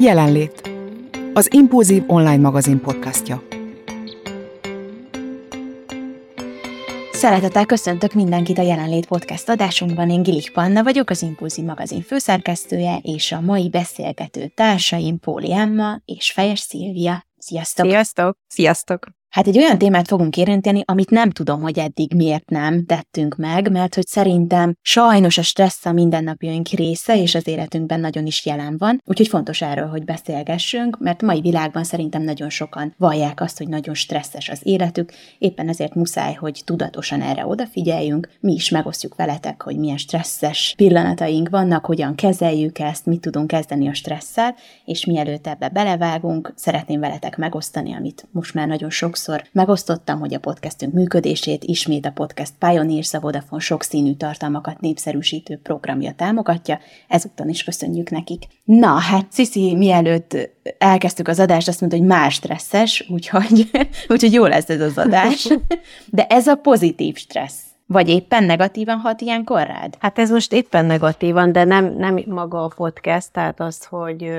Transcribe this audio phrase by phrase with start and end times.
[0.00, 0.70] Jelenlét.
[1.32, 3.42] Az Impulzív online magazin podcastja.
[7.12, 10.10] Szeretettel köszöntök mindenkit a Jelenlét podcast adásunkban.
[10.10, 16.00] Én Gilik Panna vagyok, az Impulzív magazin főszerkesztője, és a mai beszélgető társaim Póli Emma
[16.04, 17.26] és Fejes Szilvia.
[17.38, 17.86] Sziasztok!
[17.86, 18.38] Sziasztok!
[18.46, 19.06] Sziasztok!
[19.36, 23.70] Hát egy olyan témát fogunk érinteni, amit nem tudom, hogy eddig miért nem tettünk meg,
[23.70, 28.76] mert hogy szerintem sajnos a stressz a mindennapjaink része, és az életünkben nagyon is jelen
[28.78, 33.68] van, úgyhogy fontos erről, hogy beszélgessünk, mert mai világban szerintem nagyon sokan vallják azt, hogy
[33.68, 39.62] nagyon stresszes az életük, éppen ezért muszáj, hogy tudatosan erre odafigyeljünk, mi is megosztjuk veletek,
[39.62, 45.46] hogy milyen stresszes pillanataink vannak, hogyan kezeljük ezt, mit tudunk kezdeni a stresszel, és mielőtt
[45.46, 50.92] ebbe belevágunk, szeretném veletek megosztani, amit most már nagyon sokszor sokszor megosztottam, hogy a podcastünk
[50.92, 58.10] működését ismét a Podcast Pioneers a Vodafone sokszínű tartalmakat népszerűsítő programja támogatja, ezúttal is köszönjük
[58.10, 58.42] nekik.
[58.64, 60.36] Na, hát Cici, mielőtt
[60.78, 63.70] elkezdtük az adást, azt mondta, hogy más stresszes, úgyhogy,
[64.12, 65.48] úgyhogy jó lesz ez az adás.
[66.06, 67.62] De ez a pozitív stressz.
[67.86, 69.96] Vagy éppen negatívan hat ilyenkor rád?
[69.98, 74.30] Hát ez most éppen negatívan, de nem, nem maga a podcast, tehát az, hogy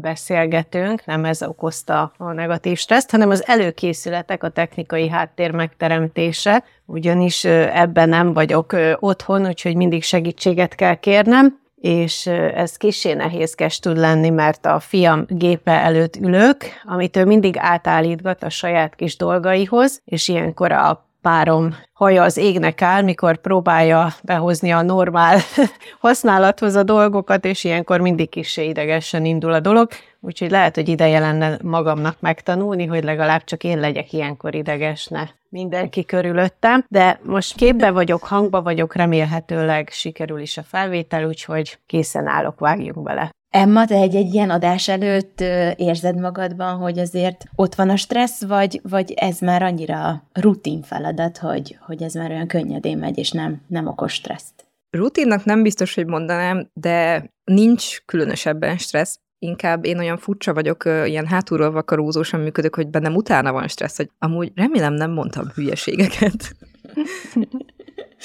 [0.00, 7.44] beszélgetünk, nem ez okozta a negatív stresszt, hanem az előkészületek, a technikai háttér megteremtése, ugyanis
[7.44, 14.30] ebben nem vagyok otthon, úgyhogy mindig segítséget kell kérnem, és ez kicsi nehézkes tud lenni,
[14.30, 20.28] mert a fiam gépe előtt ülök, amit ő mindig átállítgat a saját kis dolgaihoz, és
[20.28, 25.38] ilyenkor a párom haja az égnek áll, mikor próbálja behozni a normál
[26.00, 29.88] használathoz a dolgokat, és ilyenkor mindig kicsi idegesen indul a dolog,
[30.20, 36.04] úgyhogy lehet, hogy ideje lenne magamnak megtanulni, hogy legalább csak én legyek ilyenkor idegesne mindenki
[36.04, 42.60] körülöttem, de most képbe vagyok, hangba vagyok, remélhetőleg sikerül is a felvétel, úgyhogy készen állok,
[42.60, 43.30] vágjunk bele.
[43.54, 45.40] Emma, te egy, egy ilyen adás előtt
[45.76, 51.38] érzed magadban, hogy azért ott van a stressz, vagy, vagy ez már annyira rutin feladat,
[51.38, 54.66] hogy, hogy ez már olyan könnyedén megy, és nem, nem okos stresszt?
[54.90, 59.18] Rutinnak nem biztos, hogy mondanám, de nincs különösebben stressz.
[59.38, 64.10] Inkább én olyan furcsa vagyok, ilyen hátulról vakarózósan működök, hogy bennem utána van stressz, hogy
[64.18, 66.52] amúgy remélem nem mondtam hülyeségeket.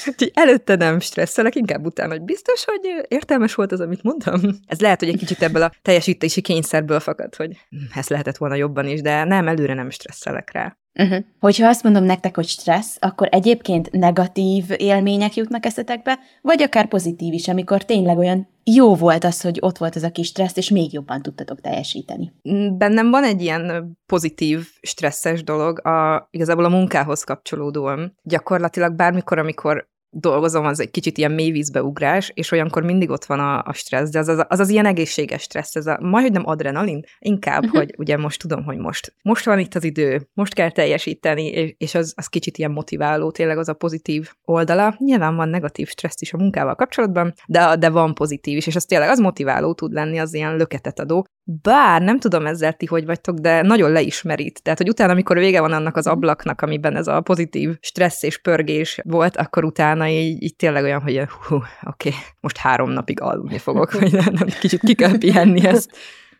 [0.05, 4.41] Úgyhogy előtte nem stresszelek, inkább utána, hogy biztos, hogy értelmes volt az, amit mondtam.
[4.65, 7.57] Ez lehet, hogy egy kicsit ebből a teljesítési kényszerből fakad, hogy
[7.95, 10.77] ez lehetett volna jobban is, de nem, előre nem stresszelek rá.
[10.99, 11.23] Uh-huh.
[11.39, 17.33] Hogyha azt mondom nektek, hogy stressz, akkor egyébként negatív élmények jutnak eszetekbe, vagy akár pozitív
[17.33, 20.69] is, amikor tényleg olyan jó volt az, hogy ott volt ez a kis stressz, és
[20.69, 22.33] még jobban tudtatok teljesíteni.
[22.77, 28.17] Bennem van egy ilyen pozitív, stresszes dolog, a, igazából a munkához kapcsolódóan.
[28.23, 33.39] Gyakorlatilag bármikor, amikor dolgozom, az egy kicsit ilyen mélyvízbe ugrás, és olyankor mindig ott van
[33.39, 36.47] a, a stressz, de az az, az az ilyen egészséges stressz, ez a, majd nem
[36.47, 37.77] adrenalin, inkább, uh-huh.
[37.77, 41.73] hogy ugye most tudom, hogy most, most van itt az idő, most kell teljesíteni, és,
[41.77, 44.95] és az, az kicsit ilyen motiváló, tényleg az a pozitív oldala.
[44.97, 48.85] Nyilván van negatív stressz is a munkával kapcsolatban, de, de van pozitív is, és az
[48.85, 51.25] tényleg az motiváló tud lenni, az ilyen löketet adó.
[51.61, 54.63] Bár nem tudom ezzel ti, hogy vagytok, de nagyon leismerít.
[54.63, 58.37] Tehát, hogy utána, amikor vége van annak az ablaknak, amiben ez a pozitív stressz és
[58.37, 63.21] pörgés volt, akkor utána így, így tényleg olyan, hogy hú, oké, okay, most három napig
[63.21, 65.91] aludni fogok, vagy nem, nem, kicsit ki kell pihenni ezt.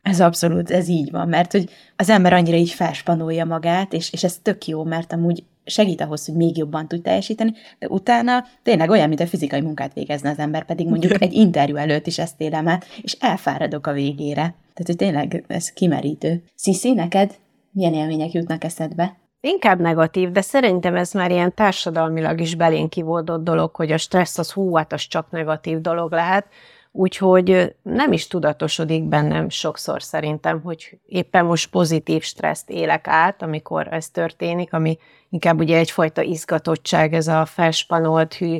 [0.01, 4.23] Ez abszolút, ez így van, mert hogy az ember annyira így felspanolja magát, és, és
[4.23, 8.89] ez tök jó, mert amúgy segít ahhoz, hogy még jobban tud teljesíteni, de utána tényleg
[8.89, 12.41] olyan, mint a fizikai munkát végezne az ember, pedig mondjuk egy interjú előtt is ezt
[12.41, 14.41] élem át, és elfáradok a végére.
[14.41, 16.43] Tehát, hogy tényleg ez kimerítő.
[16.55, 17.35] Sziszi, neked
[17.71, 19.17] milyen élmények jutnak eszedbe?
[19.39, 24.37] Inkább negatív, de szerintem ez már ilyen társadalmilag is belénk kivódott dolog, hogy a stressz
[24.37, 26.45] az hú, hát az csak negatív dolog lehet.
[26.91, 33.87] Úgyhogy nem is tudatosodik bennem sokszor szerintem, hogy éppen most pozitív stresszt élek át, amikor
[33.91, 34.97] ez történik, ami
[35.29, 38.57] inkább ugye egyfajta izgatottság, ez a felspanolt hű,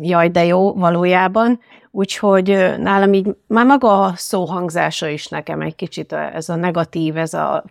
[0.00, 1.60] jaj, de jó valójában.
[1.90, 7.34] Úgyhogy nálam így már maga a szóhangzása is nekem egy kicsit ez a negatív, ez
[7.34, 7.64] a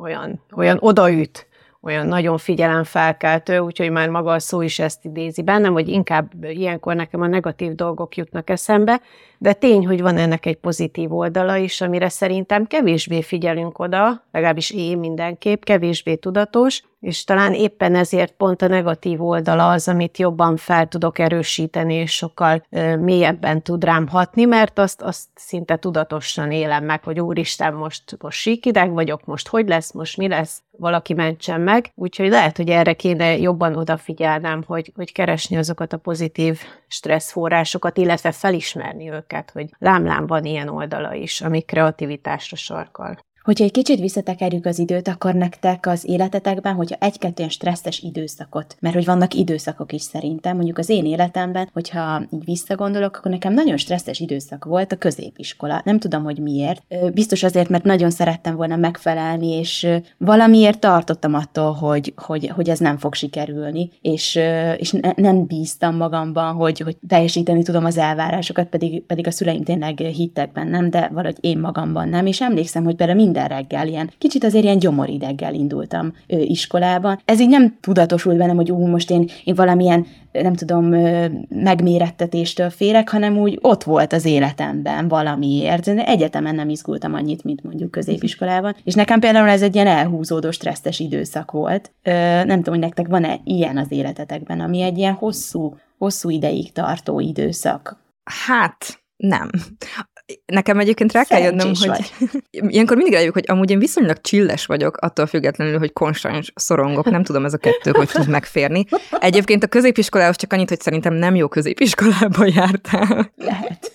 [0.00, 1.46] olyan, olyan odaüt,
[1.86, 6.94] olyan nagyon figyelemfelkeltő, úgyhogy már maga a szó is ezt idézi bennem, hogy inkább ilyenkor
[6.94, 9.00] nekem a negatív dolgok jutnak eszembe,
[9.38, 14.70] de tény, hogy van ennek egy pozitív oldala is, amire szerintem kevésbé figyelünk oda, legalábbis
[14.70, 20.56] én mindenképp, kevésbé tudatos, és talán éppen ezért pont a negatív oldala az, amit jobban
[20.56, 26.50] fel tudok erősíteni, és sokkal ö, mélyebben tud rám hatni, mert azt, azt szinte tudatosan
[26.50, 31.14] élem meg, hogy úristen, most, most síkideg vagyok, most hogy lesz, most mi lesz, valaki
[31.14, 31.92] mentsen meg.
[31.94, 38.32] Úgyhogy lehet, hogy erre kéne jobban odafigyelnem, hogy, hogy keresni azokat a pozitív stresszforrásokat, illetve
[38.32, 43.18] felismerni őket, hogy lámlám van ilyen oldala is, ami kreativitásra sarkal.
[43.46, 48.76] Hogyha egy kicsit visszatekerjük az időt, akkor nektek az életetekben, hogyha egy-kettő ilyen stresszes időszakot,
[48.80, 53.52] mert hogy vannak időszakok is szerintem, mondjuk az én életemben, hogyha így visszagondolok, akkor nekem
[53.52, 55.80] nagyon stresszes időszak volt a középiskola.
[55.84, 56.82] Nem tudom, hogy miért.
[57.12, 59.86] Biztos azért, mert nagyon szerettem volna megfelelni, és
[60.18, 64.38] valamiért tartottam attól, hogy, hogy, hogy ez nem fog sikerülni, és,
[64.76, 69.62] és ne, nem bíztam magamban, hogy, hogy teljesíteni tudom az elvárásokat, pedig, pedig a szüleim
[69.62, 73.88] tényleg hittek bennem, de valahogy én magamban nem, és emlékszem, hogy például minden minden reggel
[73.88, 77.20] ilyen, kicsit azért ilyen gyomorideggel indultam ö, iskolában.
[77.24, 82.70] Ez így nem tudatosult bennem, hogy ú, most én, én valamilyen, nem tudom, ö, megmérettetéstől
[82.70, 85.88] félek, hanem úgy ott volt az életemben valamiért.
[85.88, 88.76] Egyetemen nem izgultam annyit, mint mondjuk középiskolában.
[88.84, 91.92] És nekem például ez egy ilyen elhúzódó, stresszes időszak volt.
[92.02, 92.10] Ö,
[92.44, 97.20] nem tudom, hogy nektek van-e ilyen az életetekben, ami egy ilyen hosszú, hosszú ideig tartó
[97.20, 98.04] időszak.
[98.46, 99.50] Hát, nem.
[100.46, 102.12] Nekem egyébként rá kell jönnöm, hogy
[102.72, 107.10] ilyenkor mindig rájuk, hogy amúgy én viszonylag csilles vagyok, attól függetlenül, hogy konstans szorongok.
[107.10, 108.84] Nem tudom ez a kettő, hogy tud megférni.
[109.20, 113.32] Egyébként a középiskolához csak annyit, hogy szerintem nem jó középiskolába jártál.
[113.36, 113.92] Lehet.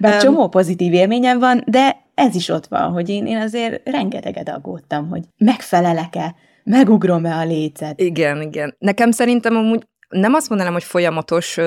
[0.00, 3.88] Bár um, csomó pozitív élményem van, de ez is ott van, hogy én, én azért
[3.88, 6.34] rengeteget aggódtam, hogy megfelelek-e,
[6.64, 8.00] megugrom-e a lécet.
[8.00, 8.74] Igen, igen.
[8.78, 11.58] Nekem szerintem amúgy nem azt mondanám, hogy folyamatos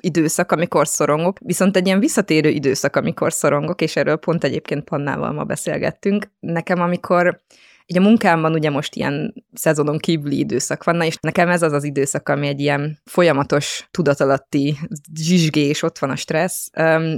[0.00, 5.32] időszak, amikor szorongok, viszont egy ilyen visszatérő időszak, amikor szorongok, és erről pont egyébként Pannával
[5.32, 6.30] ma beszélgettünk.
[6.40, 7.40] Nekem, amikor
[7.86, 11.84] így a munkámban ugye most ilyen szezonon kívüli időszak van, és nekem ez az az
[11.84, 14.78] időszak, ami egy ilyen folyamatos tudatalatti
[15.14, 16.70] zsizsgés, ott van a stressz,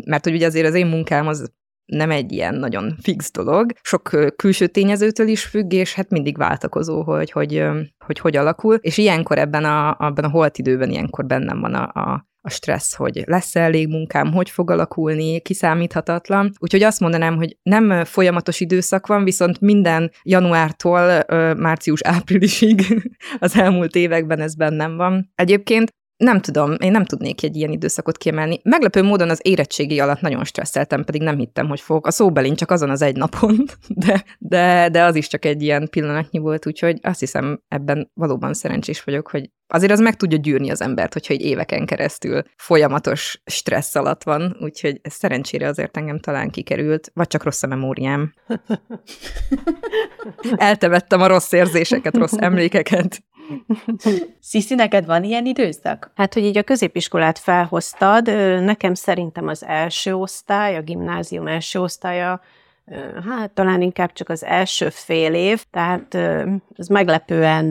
[0.04, 1.52] mert hogy ugye azért az én munkám az
[1.84, 3.72] nem egy ilyen nagyon fix dolog.
[3.82, 7.64] Sok külső tényezőtől is függ, és hát mindig váltakozó, hogy hogy,
[8.04, 8.74] hogy, hogy alakul.
[8.74, 12.94] És ilyenkor ebben a, abban a holt időben ilyenkor bennem van a, a a stressz,
[12.94, 16.52] hogy lesz elég munkám, hogy fog alakulni, kiszámíthatatlan.
[16.58, 21.22] Úgyhogy azt mondanám, hogy nem folyamatos időszak van, viszont minden januártól
[21.56, 23.02] március-áprilisig
[23.38, 25.32] az elmúlt években ez bennem van.
[25.34, 25.90] Egyébként
[26.22, 28.60] nem tudom, én nem tudnék egy ilyen időszakot kiemelni.
[28.62, 32.06] Meglepő módon az érettségi alatt nagyon stresszeltem, pedig nem hittem, hogy fogok.
[32.06, 33.64] A szóbelin csak azon az egy napon,
[34.06, 38.54] de, de, de az is csak egy ilyen pillanatnyi volt, úgyhogy azt hiszem ebben valóban
[38.54, 43.42] szerencsés vagyok, hogy azért az meg tudja gyűrni az embert, hogyha egy éveken keresztül folyamatos
[43.44, 48.32] stressz alatt van, úgyhogy ez szerencsére azért engem talán kikerült, vagy csak rossz a memóriám.
[50.56, 53.22] Eltevettem a rossz érzéseket, rossz emlékeket.
[54.40, 56.10] Sziszi, neked van ilyen időszak?
[56.14, 58.26] Hát, hogy így a középiskolát felhoztad,
[58.64, 62.40] nekem szerintem az első osztály, a gimnázium első osztálya
[63.28, 66.14] hát talán inkább csak az első fél év, tehát
[66.76, 67.66] ez meglepően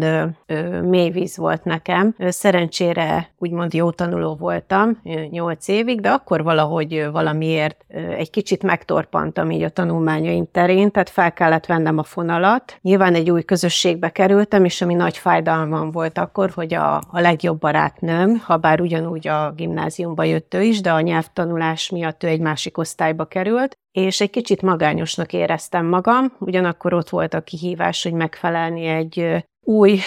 [0.84, 2.16] mély víz volt nekem.
[2.20, 7.86] Szerencsére úgymond jó tanuló voltam, nyolc évig, de akkor valahogy valamiért
[8.18, 12.78] egy kicsit megtorpantam így a tanulmányaim terén, tehát fel kellett vennem a fonalat.
[12.82, 17.60] Nyilván egy új közösségbe kerültem, és ami nagy fájdalmam volt akkor, hogy a, a legjobb
[17.60, 22.42] barátnőm, ha bár ugyanúgy a gimnáziumba jött ő is, de a nyelvtanulás miatt ő egy
[22.42, 28.14] másik osztályba került, és egy kicsit magányosnak éreztem magam, ugyanakkor ott volt a kihívás, hogy
[28.14, 30.00] megfelelni egy új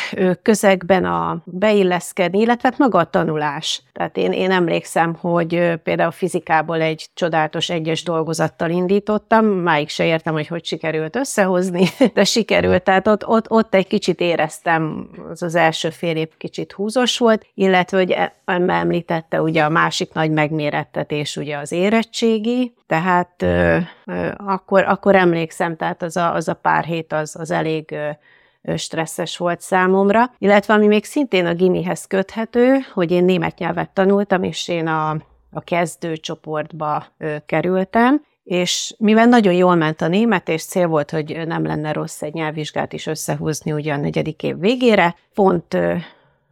[0.42, 3.82] közegben a beilleszkedni, illetve hát maga a tanulás.
[3.92, 10.32] Tehát én, én emlékszem, hogy például fizikából egy csodálatos egyes dolgozattal indítottam, máig se értem,
[10.32, 11.84] hogy hogy sikerült összehozni,
[12.14, 12.82] de sikerült.
[12.82, 17.46] Tehát ott, ott, ott egy kicsit éreztem, az az első fél év kicsit húzos volt,
[17.54, 18.34] illetve, hogy e,
[18.66, 25.76] említette ugye a másik nagy megmérettetés ugye az érettségi, tehát ö, ö, akkor, akkor emlékszem,
[25.76, 28.08] tehát az a, az a pár hét az, az elég ö,
[28.76, 34.42] stresszes volt számomra, illetve ami még szintén a gimihez köthető, hogy én német nyelvet tanultam,
[34.42, 35.11] és én a,
[35.50, 41.11] a kezdő csoportba ö, kerültem, és mivel nagyon jól ment a német, és cél volt,
[41.11, 45.76] hogy nem lenne rossz egy nyelvvizsgát is összehúzni ugye a negyedik év végére, pont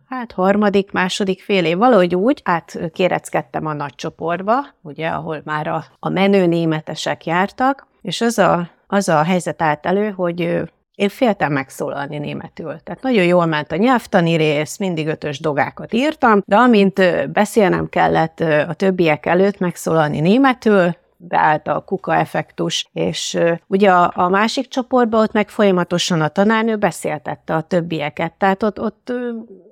[0.08, 5.84] hát harmadik, második fél év, valahogy úgy átkéreckedtem a nagy csoportba, ugye, ahol már a,
[5.98, 10.62] a menő németesek jártak, és az a, az a helyzet állt elő, hogy
[11.02, 12.76] én féltem megszólalni németül.
[12.84, 18.40] Tehát nagyon jól ment a nyelvtani rész, mindig ötös dogákat írtam, de amint beszélnem kellett
[18.40, 25.22] a többiek előtt megszólalni németül, beállt a kuka effektus, és ugye a, a másik csoportban
[25.22, 29.12] ott meg folyamatosan a tanárnő beszéltette a többieket, tehát ott, ott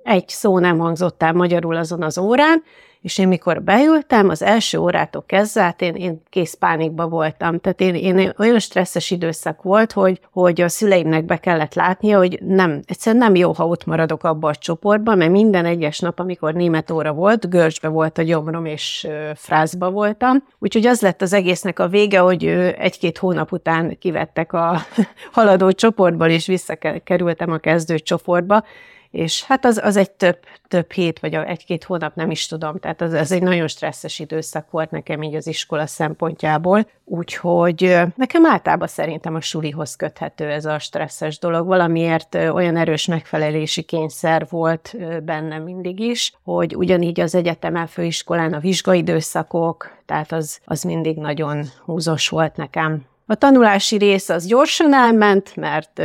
[0.03, 2.63] egy szó nem hangzott el magyarul azon az órán,
[3.01, 7.59] és én mikor beültem, az első órától kezdve, hát én, én kész pánikba voltam.
[7.59, 12.39] Tehát én, én olyan stresszes időszak volt, hogy, hogy a szüleimnek be kellett látnia, hogy
[12.41, 16.53] nem, egyszerűen nem jó, ha ott maradok abba a csoportban, mert minden egyes nap, amikor
[16.53, 20.43] német óra volt, görcsbe volt a gyomrom, és frázba voltam.
[20.59, 22.45] Úgyhogy az lett az egésznek a vége, hogy
[22.77, 24.81] egy-két hónap után kivettek a
[25.31, 28.63] haladó csoportból, és visszakerültem a kezdő csoportba,
[29.11, 30.37] és hát az, az egy több,
[30.67, 34.71] több hét, vagy egy-két hónap, nem is tudom, tehát az, az egy nagyon stresszes időszak
[34.71, 40.79] volt nekem így az iskola szempontjából, úgyhogy nekem általában szerintem a sulihoz köthető ez a
[40.79, 47.87] stresszes dolog, valamiért olyan erős megfelelési kényszer volt bennem mindig is, hogy ugyanígy az egyetemen
[47.87, 53.05] főiskolán a vizsgaidőszakok, tehát az, az mindig nagyon húzos volt nekem.
[53.25, 56.01] A tanulási rész az gyorsan elment, mert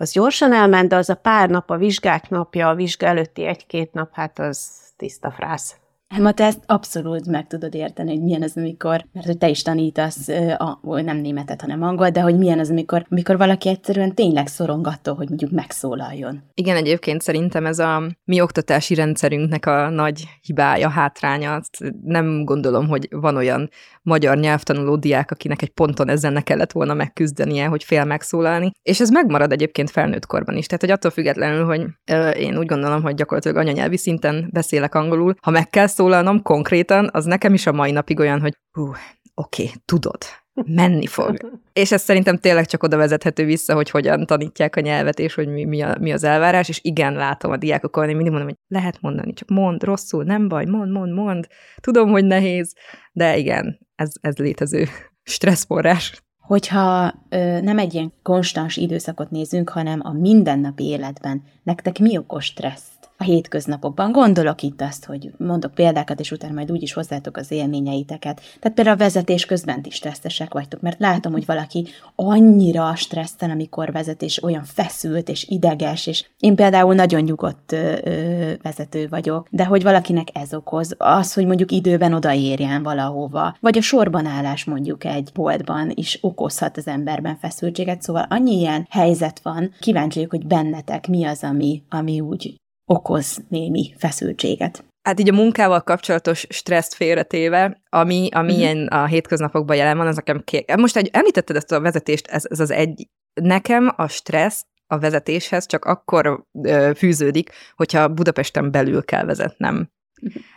[0.00, 3.92] az gyorsan elment, de az a pár nap, a vizsgák napja, a vizsga előtti egy-két
[3.92, 5.80] nap, hát az tiszta frász.
[6.16, 9.62] Emma, te ezt abszolút meg tudod érteni, hogy milyen az, amikor, mert hogy te is
[9.62, 10.28] tanítasz,
[10.58, 14.86] a, nem németet, hanem angol, de hogy milyen az, amikor, amikor valaki egyszerűen tényleg szorong
[14.86, 16.42] attól, hogy mondjuk megszólaljon.
[16.54, 21.60] Igen, egyébként szerintem ez a mi oktatási rendszerünknek a nagy hibája, hátránya.
[22.04, 23.70] Nem gondolom, hogy van olyan
[24.02, 28.70] magyar nyelvtanuló diák, akinek egy ponton ezzel ne kellett volna megküzdenie, hogy fél megszólalni.
[28.82, 30.66] És ez megmarad egyébként felnőtt korban is.
[30.66, 35.34] Tehát, hogy attól függetlenül, hogy ö, én úgy gondolom, hogy gyakorlatilag anyanyelvi szinten beszélek angolul,
[35.40, 38.88] ha meg kell megszólalnom konkrétan, az nekem is a mai napig olyan, hogy hú,
[39.34, 40.18] oké, okay, tudod,
[40.66, 41.36] menni fog.
[41.72, 45.48] És ez szerintem tényleg csak oda vezethető vissza, hogy hogyan tanítják a nyelvet, és hogy
[45.48, 48.58] mi, mi, a, mi az elvárás, és igen, látom a diákokon, én mindig mondom, hogy
[48.68, 51.46] lehet mondani, csak mond, rosszul, nem baj, mond, mond, mond.
[51.80, 52.74] Tudom, hogy nehéz,
[53.12, 54.86] de igen, ez, ez létező
[55.22, 56.22] stresszforrás.
[56.38, 62.44] Hogyha ö, nem egy ilyen konstans időszakot nézünk, hanem a mindennapi életben, nektek mi okos
[62.44, 62.89] stressz?
[63.20, 64.12] A hétköznapokban.
[64.12, 68.40] Gondolok itt azt, hogy mondok példákat, és utána majd úgyis hozzátok az élményeiteket.
[68.60, 73.92] Tehát például a vezetés közben is stresszesek vagytok, mert látom, hogy valaki annyira stresszel, amikor
[73.92, 79.46] vezet, és olyan feszült, és ideges, és én például nagyon nyugodt ö, ö, vezető vagyok,
[79.50, 84.64] de hogy valakinek ez okoz, az, hogy mondjuk időben odaérjen valahova, vagy a sorban állás
[84.64, 90.46] mondjuk egy boltban is okozhat az emberben feszültséget, szóval annyi ilyen helyzet van, kíváncsi hogy
[90.46, 92.59] bennetek mi az, ami, ami úgy
[92.90, 94.84] okoz némi feszültséget.
[95.08, 98.58] Hát így a munkával kapcsolatos stresszt félretéve, ami, ami uh-huh.
[98.58, 100.74] ilyen a hétköznapokban jelen van, az nekem kék.
[100.76, 103.06] Most egy, említetted ezt a vezetést, ez, ez az egy.
[103.40, 109.88] Nekem a stressz a vezetéshez csak akkor ö, fűződik, hogyha Budapesten belül kell vezetnem.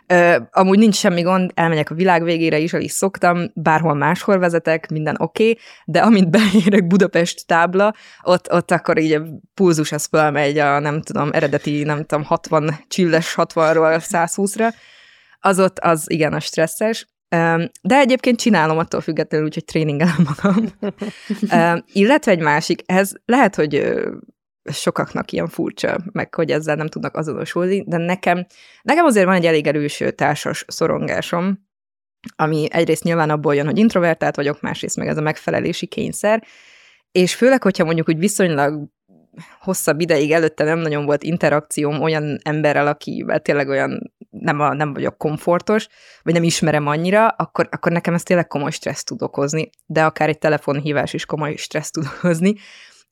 [0.06, 4.38] Ö, amúgy nincs semmi gond, elmegyek a világ végére is, el is szoktam, bárhol máshol
[4.38, 9.22] vezetek, minden oké, okay, de amint beérek Budapest tábla, ott, ott akkor így a
[9.54, 14.74] pulzus az fölmegy a nem tudom, eredeti, nem tudom, 60, csilles 60-ról 120-ra,
[15.40, 17.06] az ott, az igen, a stresszes.
[17.82, 20.64] De egyébként csinálom attól függetlenül, úgyhogy tréningelem magam.
[21.92, 23.94] Illetve egy másik, ez lehet, hogy
[24.72, 28.46] sokaknak ilyen furcsa, meg hogy ezzel nem tudnak azonosulni, de nekem,
[28.82, 31.66] nekem azért van egy elég erős társas szorongásom,
[32.36, 36.44] ami egyrészt nyilván abból jön, hogy introvertált vagyok, másrészt meg ez a megfelelési kényszer,
[37.12, 38.88] és főleg, hogyha mondjuk úgy viszonylag
[39.60, 44.92] hosszabb ideig előtte nem nagyon volt interakcióm olyan emberrel, akivel tényleg olyan nem, a, nem
[44.92, 45.88] vagyok komfortos,
[46.22, 50.28] vagy nem ismerem annyira, akkor, akkor nekem ez tényleg komoly stressz tud okozni, de akár
[50.28, 52.54] egy telefonhívás is komoly stressz tud okozni.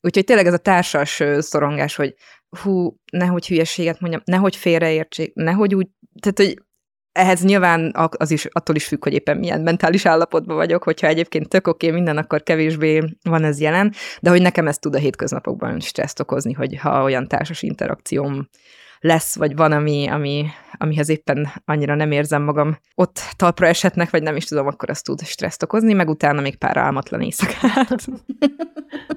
[0.05, 2.15] Úgyhogy tényleg ez a társas szorongás, hogy
[2.61, 5.87] hú, nehogy hülyeséget mondjam, nehogy félreértsék, nehogy úgy,
[6.21, 6.63] tehát, hogy
[7.11, 11.49] ehhez nyilván az is, attól is függ, hogy éppen milyen mentális állapotban vagyok, hogyha egyébként
[11.49, 15.79] tök oké minden, akkor kevésbé van ez jelen, de hogy nekem ez tud a hétköznapokban
[15.79, 18.49] stresszt okozni, hogy ha olyan társas interakcióm
[19.03, 20.45] lesz, vagy van, ami, ami,
[20.77, 25.01] amihez éppen annyira nem érzem magam ott talpra esetnek, vagy nem is tudom, akkor az
[25.01, 27.95] tud stresszt okozni, meg utána még pár álmatlan éjszakát.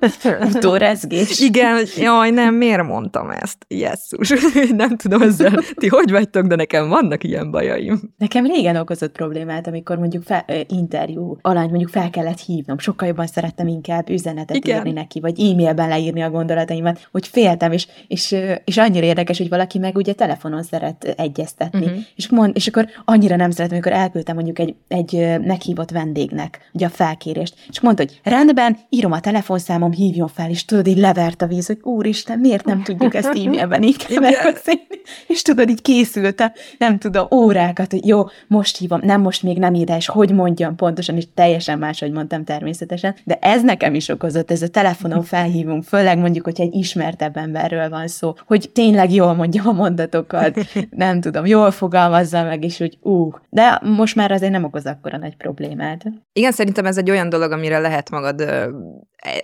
[0.55, 1.41] Utórezgés.
[1.41, 3.57] Igen, jaj, nem, miért mondtam ezt?
[3.69, 4.33] Jesszus.
[4.77, 8.01] nem tudom ezzel, ti hogy vagytok, de nekem vannak ilyen bajaim.
[8.17, 12.79] Nekem régen okozott problémát, amikor mondjuk fel, interjú alany mondjuk fel kellett hívnom.
[12.79, 14.77] Sokkal jobban szerettem inkább üzenetet Igen.
[14.77, 19.49] írni neki, vagy e-mailben leírni a gondolataimat, hogy féltem, és, és, és annyira érdekes, hogy
[19.49, 21.85] valaki aki meg ugye telefonon szeret egyeztetni.
[21.85, 21.99] Uh-huh.
[22.15, 26.87] És, mond, és akkor annyira nem szeretem, amikor elküldtem mondjuk egy, egy meghívott vendégnek ugye
[26.87, 31.43] a felkérést, és mondta, hogy rendben, írom a telefonszámom, hívjon fel, és tudod, így levert
[31.43, 34.81] a víz, hogy úristen, miért nem tudjuk ezt e-mailben így megbeszélni?
[35.27, 39.75] És tudod, így készültem, nem tudom, órákat, hogy jó, most hívom, nem most még nem
[39.75, 44.51] ide, és hogy mondjam pontosan, és teljesen máshogy mondtam természetesen, de ez nekem is okozott,
[44.51, 49.35] ez a telefonon felhívunk, főleg mondjuk, hogyha egy ismertebb emberről van szó, hogy tényleg jól
[49.35, 50.59] mondjam a mondatokat,
[50.91, 55.19] nem tudom, jól fogalmazza meg, és úgy ú, de most már azért nem okoz akkora
[55.19, 56.05] nagy problémát.
[56.33, 58.71] Igen, szerintem ez egy olyan dolog, amire lehet magad e,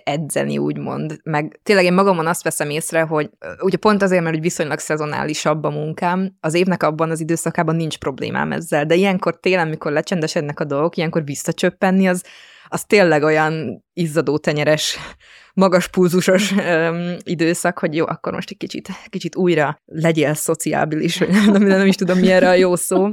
[0.03, 1.19] edzeni, úgymond.
[1.23, 5.69] Meg tényleg én magamon azt veszem észre, hogy ugye pont azért, mert viszonylag szezonálisabb a
[5.69, 10.63] munkám, az évnek abban az időszakában nincs problémám ezzel, de ilyenkor télen, mikor lecsendesednek a
[10.63, 12.23] dolgok, ilyenkor visszacsöppenni, az,
[12.67, 14.97] az tényleg olyan izzadó tenyeres
[15.53, 21.29] magas pulzusos um, időszak, hogy jó, akkor most egy kicsit, kicsit újra legyél szociábilis, vagy
[21.29, 23.09] nem, nem, is tudom, mi erre a jó szó.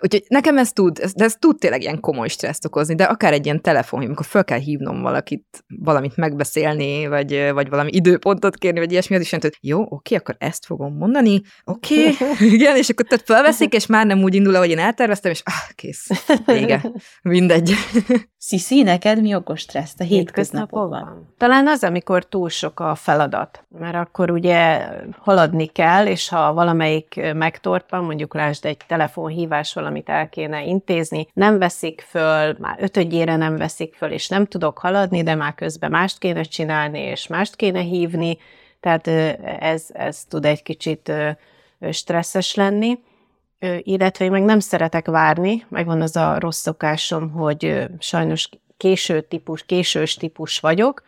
[0.00, 3.44] Úgyhogy nekem ez tud, de ez tud tényleg ilyen komoly stresszt okozni, de akár egy
[3.44, 8.90] ilyen telefon, amikor fel kell hívnom valakit, valamit megbeszélni, vagy, vagy valami időpontot kérni, vagy
[8.90, 12.10] ilyesmi, az is jelent, hogy jó, oké, akkor ezt fogom mondani, oké,
[12.56, 15.74] igen, és akkor tehát felveszik, és már nem úgy indul, ahogy én elterveztem, és ah,
[15.74, 16.06] kész,
[16.46, 17.74] vége, mindegy.
[18.46, 21.34] Sziszi, neked mi okos stresszt a hétköznapokban?
[21.38, 27.32] Talán az, amikor túl sok a feladat, mert akkor ugye haladni kell, és ha valamelyik
[27.34, 33.56] megtorpan, mondjuk lásd egy telefonhívás, valamit el kéne intézni, nem veszik föl, már ötödjére nem
[33.56, 37.80] veszik föl, és nem tudok haladni, de már közben mást kéne csinálni, és mást kéne
[37.80, 38.38] hívni,
[38.80, 39.06] tehát
[39.60, 41.12] ez, ez tud egy kicsit
[41.90, 42.98] stresszes lenni
[43.82, 49.62] illetve én meg nem szeretek várni, megvan az a rossz szokásom, hogy sajnos késő típus,
[49.66, 51.02] késős típus vagyok,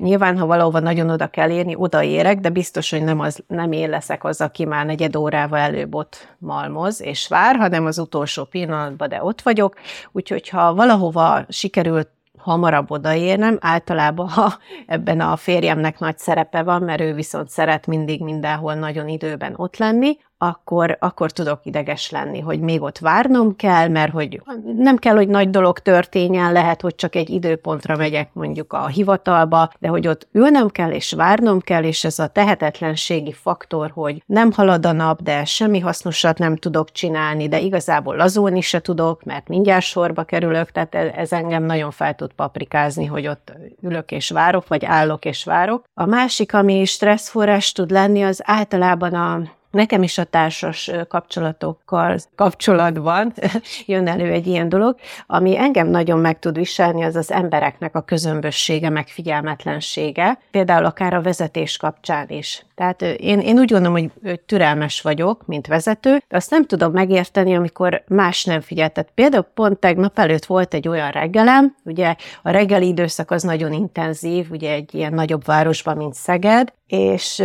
[0.00, 3.90] Nyilván, ha valahova nagyon oda kell érni, odaérek, de biztos, hogy nem, az, nem én
[3.90, 9.08] leszek az, aki már negyed órával előbb ott malmoz és vár, hanem az utolsó pillanatban,
[9.08, 9.76] de ott vagyok.
[10.12, 13.58] Úgyhogy ha valahova sikerült hamarabb odaérnem.
[13.60, 19.08] Általában, ha ebben a férjemnek nagy szerepe van, mert ő viszont szeret mindig mindenhol nagyon
[19.08, 24.42] időben ott lenni, akkor, akkor tudok ideges lenni, hogy még ott várnom kell, mert hogy
[24.76, 29.70] nem kell, hogy nagy dolog történjen, lehet, hogy csak egy időpontra megyek mondjuk a hivatalba,
[29.78, 34.52] de hogy ott ülnöm kell, és várnom kell, és ez a tehetetlenségi faktor, hogy nem
[34.52, 39.48] halad a nap, de semmi hasznosat nem tudok csinálni, de igazából lazulni se tudok, mert
[39.48, 43.52] mindjárt sorba kerülök, tehát ez engem nagyon fel tud paprikázni, hogy ott
[43.82, 45.84] ülök és várok, vagy állok és várok.
[45.94, 53.32] A másik, ami stresszforrás tud lenni, az általában a Nekem is a társas kapcsolatokkal kapcsolatban
[53.86, 54.96] jön elő egy ilyen dolog,
[55.26, 61.22] ami engem nagyon meg tud viselni, az az embereknek a közömbössége, megfigyelmetlensége, például akár a
[61.22, 62.66] vezetés kapcsán is.
[62.74, 67.56] Tehát én, én úgy gondolom, hogy türelmes vagyok, mint vezető, de azt nem tudom megérteni,
[67.56, 68.90] amikor más nem figyel.
[68.90, 73.72] Tehát például pont tegnap előtt volt egy olyan reggelem, ugye a reggeli időszak az nagyon
[73.72, 77.38] intenzív, ugye egy ilyen nagyobb városban, mint Szeged, és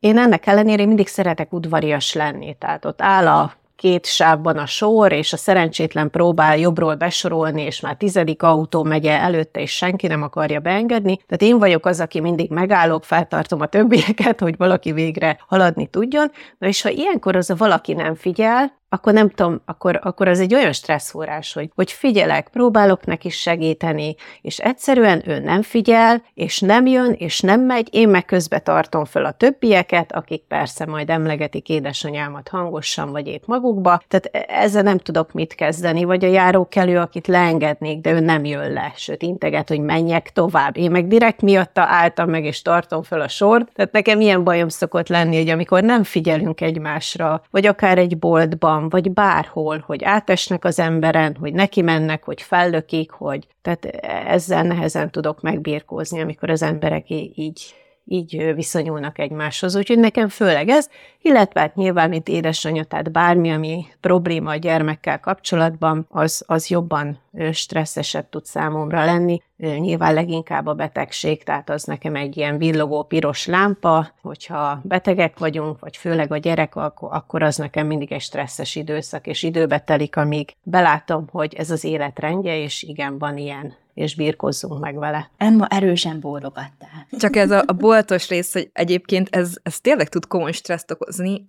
[0.00, 5.12] én ennek ellenére mindig szeretek udvarias lenni, tehát ott áll a két sávban a sor,
[5.12, 10.22] és a szerencsétlen próbál jobbról besorolni, és már tizedik autó megy előtte, és senki nem
[10.22, 11.16] akarja beengedni.
[11.16, 16.30] Tehát én vagyok az, aki mindig megállok, feltartom a többieket, hogy valaki végre haladni tudjon.
[16.58, 20.40] Na és ha ilyenkor az a valaki nem figyel, akkor nem tudom, akkor, akkor az
[20.40, 26.60] egy olyan stresszforrás, hogy, hogy figyelek, próbálok neki segíteni, és egyszerűen ő nem figyel, és
[26.60, 31.10] nem jön, és nem megy, én meg közbe tartom fel a többieket, akik persze majd
[31.10, 36.28] emlegetik édesanyámat hangosan, vagy épp magukba, tehát e, ezzel nem tudok mit kezdeni, vagy a
[36.28, 40.76] járókelő, akit leengednék, de ő nem jön le, sőt integet, hogy menjek tovább.
[40.76, 44.68] Én meg direkt miatta álltam meg, és tartom fel a sort, tehát nekem ilyen bajom
[44.68, 50.64] szokott lenni, hogy amikor nem figyelünk egymásra, vagy akár egy boltban, vagy bárhol, hogy átesnek
[50.64, 53.84] az emberen, hogy neki mennek, hogy fellökik, hogy tehát
[54.26, 59.76] ezzel nehezen tudok megbírkózni, amikor az emberek így így viszonyulnak egymáshoz.
[59.76, 60.88] Úgyhogy nekem főleg ez,
[61.20, 67.18] illetve hát nyilván, mint édesanyja, tehát bármi, ami probléma a gyermekkel kapcsolatban, az, az jobban
[67.52, 69.42] stresszesebb tud számomra lenni.
[69.56, 75.78] Nyilván leginkább a betegség, tehát az nekem egy ilyen villogó piros lámpa, hogyha betegek vagyunk,
[75.80, 80.56] vagy főleg a gyerek, akkor az nekem mindig egy stresszes időszak, és időbe telik, amíg
[80.62, 85.30] belátom, hogy ez az életrendje, és igen, van ilyen és birkozzunk meg vele.
[85.36, 87.06] Emma erősen bólogattál.
[87.10, 91.44] Csak ez a, a boltos rész, hogy egyébként ez, ez tényleg tud komoly stresszt okozni.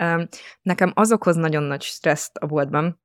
[0.61, 3.03] Nekem az okoz nagyon nagy stresszt a boltban,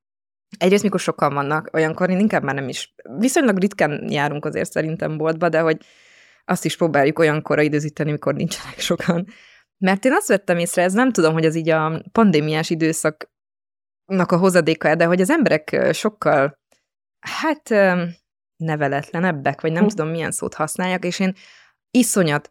[0.59, 5.17] Egyrészt, mikor sokan vannak, olyankor én inkább már nem is, viszonylag ritkán járunk azért szerintem
[5.17, 5.77] boltba, de hogy
[6.45, 9.27] azt is próbáljuk olyankor időzíteni, mikor nincsenek sokan.
[9.79, 13.29] Mert én azt vettem észre, ez nem tudom, hogy ez így a pandémiás időszaknak
[14.29, 16.59] a hozadéka, de hogy az emberek sokkal,
[17.21, 17.69] hát
[18.61, 19.89] neveletlenebbek, vagy nem uh.
[19.89, 21.35] tudom milyen szót használják, és én
[21.91, 22.51] iszonyat,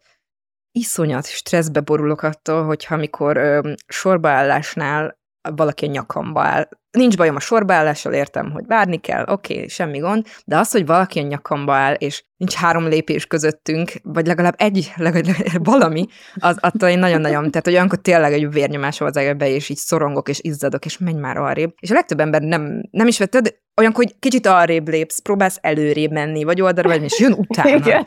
[0.72, 5.18] iszonyat stresszbe borulok attól, hogyha amikor ö, sorbaállásnál
[5.50, 6.68] valaki a nyakamba áll.
[6.90, 10.86] Nincs bajom a sorbaállással, értem, hogy várni kell, oké, okay, semmi gond, de az, hogy
[10.86, 16.56] valaki a nyakamba áll, és nincs három lépés közöttünk, vagy legalább egy, legalább valami, az
[16.60, 20.38] attól én nagyon-nagyon, tehát hogy olyankor tényleg egy vérnyomásom az egebe, és így szorongok, és
[20.42, 21.74] izzadok, és menj már arrébb.
[21.80, 26.10] És a legtöbb ember nem, nem is vetted, olyankor, hogy kicsit arrébb lépsz, próbálsz előrébb
[26.10, 28.06] menni, vagy oldalra vagy, és jön utána.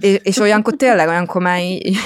[0.00, 1.98] És, és olyankor tényleg, olyankor már így,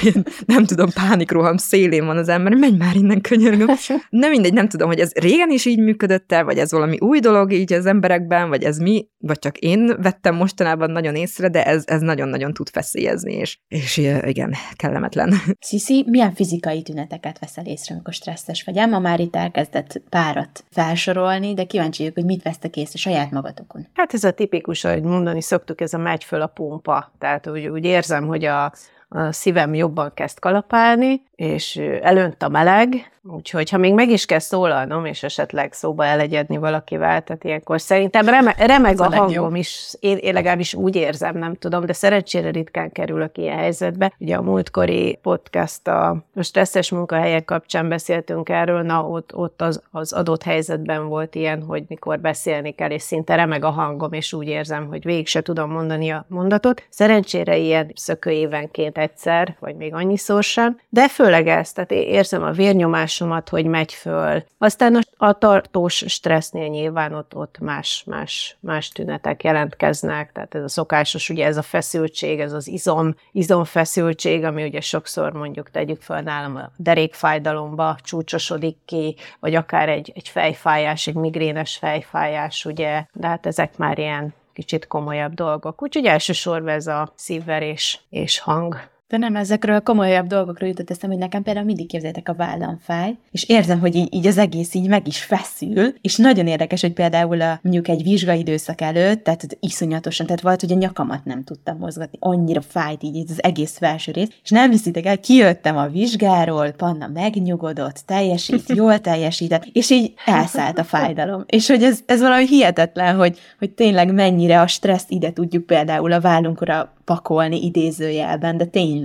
[0.47, 3.69] nem tudom, pánikroham szélén van az ember, menj már innen könyörgöm.
[4.11, 7.21] Nem mindegy, nem tudom, hogy ez régen is így működött el, vagy ez valami új
[7.21, 11.65] dolog így az emberekben, vagy ez mi, vagy csak én vettem mostanában nagyon észre, de
[11.65, 15.35] ez, ez nagyon-nagyon tud feszélyezni, és, és igen, kellemetlen.
[15.61, 18.77] Sziszi, milyen fizikai tüneteket veszel észre, amikor stresszes vagy?
[18.77, 23.87] Emma már itt elkezdett párat felsorolni, de kíváncsi vagyok, hogy mit vesztek észre saját magatokon.
[23.95, 27.13] Hát ez a tipikus, ahogy mondani szoktuk, ez a megy föl a pumpa.
[27.19, 28.73] Tehát úgy, úgy érzem, hogy a,
[29.09, 34.39] a szívem jobban kezd kalapálni, és elönt a meleg, úgyhogy ha még meg is kell
[34.39, 39.95] szólalnom, és esetleg szóba elegyedni valakivel, tehát ilyenkor szerintem reme, remeg a, a hangom is,
[40.01, 44.13] én, én legalábbis úgy érzem, nem tudom, de szerencsére ritkán kerülök ilyen helyzetbe.
[44.19, 50.13] Ugye a múltkori podcast a, stresszes munkahelyek kapcsán beszéltünk erről, na ott, ott az, az
[50.13, 54.49] adott helyzetben volt ilyen, hogy mikor beszélni kell, és szinte remeg a hangom, és úgy
[54.49, 56.83] érzem, hogy végig se tudom mondani a mondatot.
[56.89, 62.51] Szerencsére ilyen szökőévenként egyszer, vagy még annyiszor sem, de föl főleg ez, tehát érzem a
[62.51, 64.45] vérnyomásomat, hogy megy föl.
[64.59, 70.69] Aztán a, tartós stressznél nyilván ott, ott más, más, más tünetek jelentkeznek, tehát ez a
[70.69, 76.23] szokásos, ugye ez a feszültség, ez az izom, izomfeszültség, ami ugye sokszor mondjuk tegyük fel
[76.23, 83.27] nálam a derékfájdalomba csúcsosodik ki, vagy akár egy, egy fejfájás, egy migrénes fejfájás, ugye, de
[83.27, 85.83] hát ezek már ilyen kicsit komolyabb dolgok.
[85.83, 91.11] Úgyhogy elsősorban ez a szívverés és hang de nem, ezekről a komolyabb dolgokról jutott eszem,
[91.11, 94.75] hogy nekem például mindig képzeljétek a vállam fáj, és érzem, hogy így, így az egész
[94.75, 99.57] így meg is feszül, és nagyon érdekes, hogy például a, mondjuk egy vizsgaidőszak előtt, tehát
[99.61, 104.13] iszonyatosan, tehát volt, hogy a nyakamat nem tudtam mozgatni, annyira fájt így az egész felső
[104.13, 110.15] rész, és nem hiszitek el, kijöttem a vizsgáról, Panna megnyugodott, teljesít, jól teljesített, és így
[110.25, 111.45] elszállt a fájdalom.
[111.47, 116.13] És hogy ez, ez valami hihetetlen, hogy, hogy tényleg mennyire a stresszt ide tudjuk például
[116.13, 118.96] a vállunkra pakolni idézőjelben, de tényleg.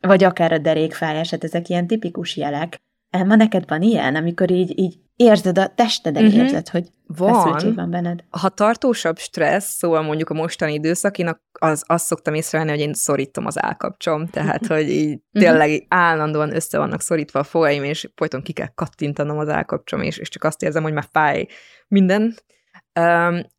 [0.00, 2.78] Vagy akár a derékfájás, hát ezek ilyen tipikus jelek.
[3.10, 6.42] Elma, neked van ilyen, amikor így, így érzed a testeden, uh-huh.
[6.42, 7.74] érzed, hogy van.
[7.74, 8.24] van benned?
[8.30, 12.94] Ha tartósabb stressz, szóval mondjuk a mostani időszak, én az, azt szoktam észrevenni, hogy én
[12.94, 15.42] szorítom az állkapcsom, tehát, hogy így mhm.
[15.44, 20.18] tényleg állandóan össze vannak szorítva a fogaim, és folyton ki kell kattintanom az állkapcsom, és,
[20.18, 21.46] és csak azt érzem, hogy már fáj
[21.88, 22.34] minden,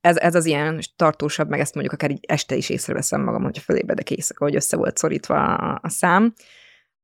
[0.02, 3.62] ez, ez az ilyen tartósabb, meg ezt mondjuk akár így este is észreveszem magam, hogyha
[3.62, 6.34] fölébredek éjszaka, hogy össze volt szorítva a, a szám.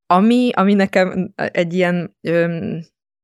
[0.05, 2.79] Ami, ami nekem egy ilyen öm,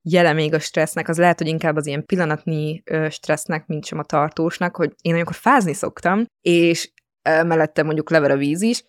[0.09, 4.03] jele még a stressznek, az lehet, hogy inkább az ilyen pillanatnyi stressznek, mint sem a
[4.03, 8.83] tartósnak, hogy én olyankor fázni szoktam, és mellette mondjuk lever a víz is,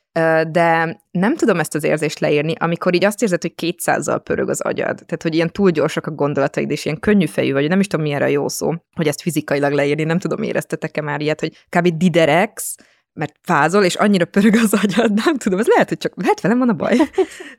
[0.51, 4.61] de nem tudom ezt az érzést leírni, amikor így azt érzed, hogy kétszázzal pörög az
[4.61, 4.95] agyad.
[4.95, 8.05] Tehát, hogy ilyen túl gyorsak a gondolataid, és ilyen könnyű fejű vagy, nem is tudom,
[8.05, 11.89] milyen a jó szó, hogy ezt fizikailag leírni, nem tudom, éreztetek-e már ilyet, hogy kb.
[11.89, 12.77] diderex,
[13.15, 16.59] mert fázol, és annyira pörög az agyad, nem tudom, ez lehet, hogy csak, lehet velem
[16.59, 16.97] van a baj.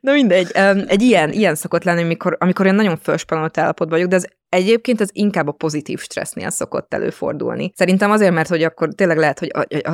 [0.02, 0.52] Na mindegy,
[0.88, 5.02] egy ilyen, ilyen szokott lenni, amikor, amikor én nagyon felspanolt állapotban vagyok, de az Egyébként
[5.02, 7.72] ez inkább a pozitív stressznél szokott előfordulni.
[7.76, 9.52] Szerintem azért, mert hogy akkor tényleg lehet, hogy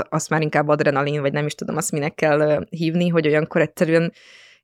[0.09, 4.13] azt már inkább adrenalin, vagy nem is tudom azt minek kell hívni, hogy olyankor egyszerűen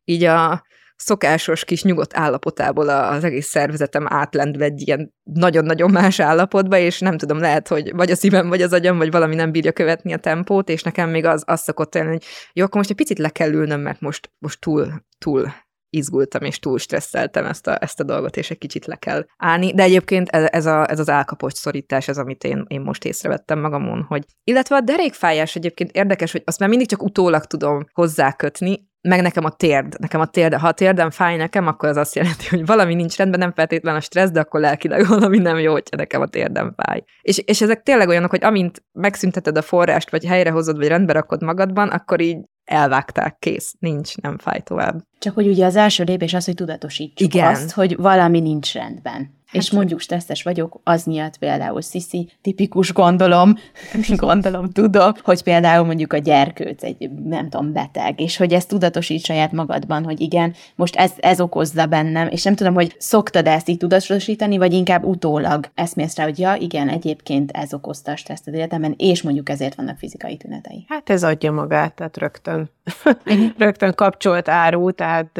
[0.03, 0.63] így a
[0.97, 7.17] szokásos kis nyugodt állapotából az egész szervezetem átlendül egy ilyen nagyon-nagyon más állapotba, és nem
[7.17, 10.17] tudom, lehet, hogy vagy a szívem, vagy az agyam, vagy valami nem bírja követni a
[10.17, 13.29] tempót, és nekem még az, az szokott lenni, hogy jó, akkor most egy picit le
[13.29, 15.51] kell ülnöm, mert most, most túl, túl
[15.89, 19.73] izgultam és túl stresszeltem ezt a, ezt a dolgot, és egy kicsit le kell állni.
[19.73, 23.60] De egyébként ez, ez, a, ez az állkapocs szorítás, ez amit én, én most észrevettem
[23.60, 28.88] magamon, hogy illetve a derékfájás egyébként érdekes, hogy azt már mindig csak utólag tudom hozzákötni,
[29.07, 32.15] meg nekem a térd, nekem a térd, ha a térdem fáj nekem, akkor az azt
[32.15, 35.71] jelenti, hogy valami nincs rendben, nem feltétlen a stressz, de akkor lelkileg valami nem jó,
[35.71, 37.03] hogyha nekem a térdem fáj.
[37.21, 41.43] És, és ezek tényleg olyanok, hogy amint megszünteted a forrást, vagy helyrehozod, vagy rendbe rakod
[41.43, 45.01] magadban, akkor így elvágták, kész, nincs, nem fáj tovább.
[45.19, 47.51] Csak hogy ugye az első lépés az, hogy tudatosítsuk Igen.
[47.51, 49.37] azt, hogy valami nincs rendben.
[49.51, 53.57] És mondjuk stresszes vagyok, az miatt például Sisi, tipikus gondolom,
[54.15, 59.25] gondolom, tudom, hogy például mondjuk a gyerkőc egy, nem tudom, beteg, és hogy ezt tudatosít
[59.25, 63.69] saját magadban, hogy igen, most ez, ez okozza bennem, és nem tudom, hogy szoktad ezt
[63.69, 68.47] így tudatosítani, vagy inkább utólag eszmélsz rá, hogy ja, igen, egyébként ez okozta a stresszt
[68.47, 70.86] az életemben, és mondjuk ezért vannak fizikai tünetei.
[70.88, 72.69] Hát ez adja magát, tehát rögtön,
[73.58, 75.38] rögtön kapcsolt áru, tehát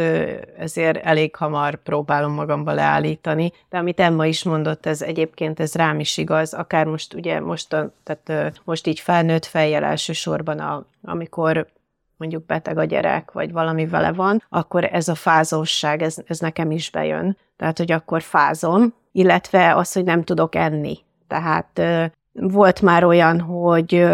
[0.58, 6.00] ezért elég hamar próbálom magamba leállítani, de amit Emma is mondott, ez egyébként ez rám
[6.00, 7.70] is igaz, akár most ugye most,
[8.04, 11.68] tehát most így felnőtt fejjel elsősorban, a, amikor
[12.18, 16.72] mondjuk beteg a gyerek, vagy valami vele van, akkor ez a fázósság, ez, ez nekem
[16.72, 17.38] is bejön.
[17.58, 20.98] Tehát, hogy akkor fázom, illetve az, hogy nem tudok enni.
[21.28, 21.82] Tehát
[22.34, 24.06] volt már olyan, hogy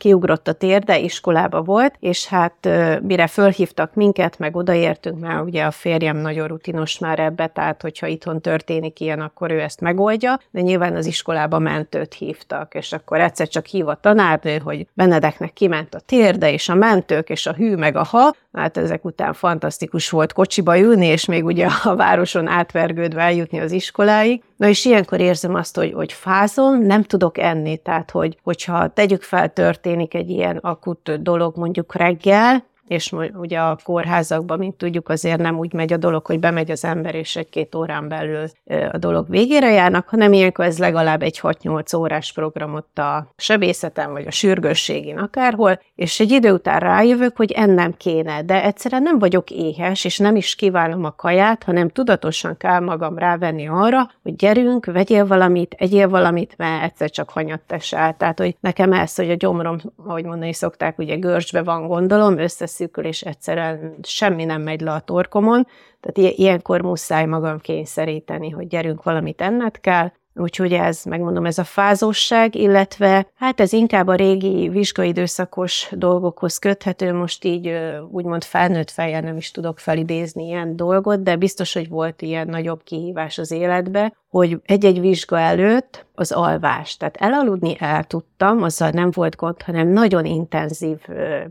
[0.00, 2.68] kiugrott a térde, iskolába volt, és hát
[3.02, 8.06] mire fölhívtak minket, meg odaértünk, mert ugye a férjem nagyon rutinos már ebbe, tehát hogyha
[8.06, 13.20] itthon történik ilyen, akkor ő ezt megoldja, de nyilván az iskolába mentőt hívtak, és akkor
[13.20, 17.54] egyszer csak hív a tanárnő, hogy Benedeknek kiment a térde, és a mentők, és a
[17.54, 21.96] hű, meg a ha, hát ezek után fantasztikus volt kocsiba ülni, és még ugye a
[21.96, 24.42] városon átvergődve eljutni az iskoláig.
[24.56, 29.22] Na és ilyenkor érzem azt, hogy, hogy fázom, nem tudok enni, tehát hogy, hogyha tegyük
[29.22, 35.40] fel történik egy ilyen akut dolog mondjuk reggel, és ugye a kórházakban, mint tudjuk, azért
[35.40, 38.44] nem úgy megy a dolog, hogy bemegy az ember, és egy-két órán belül
[38.92, 44.26] a dolog végére járnak, hanem ilyenkor ez legalább egy 6-8 órás programot a sebészeten, vagy
[44.26, 49.50] a sürgősségén akárhol, és egy idő után rájövök, hogy ennem kéne, de egyszerűen nem vagyok
[49.50, 54.84] éhes, és nem is kívánom a kaját, hanem tudatosan kell magam rávenni arra, hogy gyerünk,
[54.84, 58.16] vegyél valamit, egyél valamit, mert egyszer csak hanyat tesel.
[58.16, 62.78] Tehát, hogy nekem ez, hogy a gyomrom, ahogy mondani szokták, ugye görcsbe van gondolom, összes
[62.80, 65.66] szűkül, és egyszerűen semmi nem megy le a torkomon,
[66.00, 71.64] tehát ilyenkor muszáj magam kényszeríteni, hogy gyerünk, valamit enned kell, Úgyhogy ez, megmondom, ez a
[71.64, 77.72] fázosság, illetve hát ez inkább a régi vizsgaidőszakos dolgokhoz köthető, most így
[78.10, 82.82] úgymond felnőtt fejjel nem is tudok felidézni ilyen dolgot, de biztos, hogy volt ilyen nagyobb
[82.82, 86.96] kihívás az életbe, hogy egy-egy vizsga előtt az alvás.
[86.96, 90.98] Tehát elaludni el tudtam, azzal nem volt gond, hanem nagyon intenzív,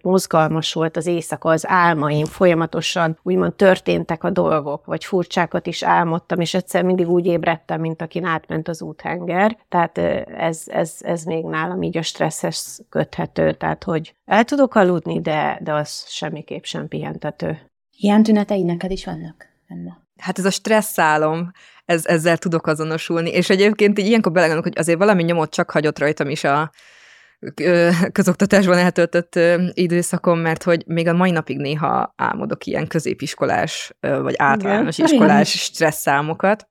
[0.01, 6.39] mozgalmas volt az éjszaka, az álmaim, folyamatosan úgymond történtek a dolgok, vagy furcsákat is álmodtam,
[6.39, 9.57] és egyszer mindig úgy ébredtem, mint akin átment az úthenger.
[9.69, 9.97] Tehát
[10.37, 15.59] ez, ez, ez még nálam így a stresszes köthető, tehát hogy el tudok aludni, de,
[15.63, 17.59] de az semmiképp sem pihentető.
[17.97, 19.47] Ilyen tünetei neked is vannak?
[19.67, 20.07] Ennek.
[20.17, 21.51] Hát ez a stresszálom,
[21.89, 23.29] ez, ezzel tudok azonosulni.
[23.29, 26.71] És egyébként így ilyenkor belegondolok, hogy azért valami nyomot csak hagyott rajtam is a
[28.11, 29.39] közoktatásban eltöltött
[29.73, 35.11] időszakon, mert hogy még a mai napig néha álmodok ilyen középiskolás vagy általános Igen.
[35.11, 36.67] iskolás stresszámokat.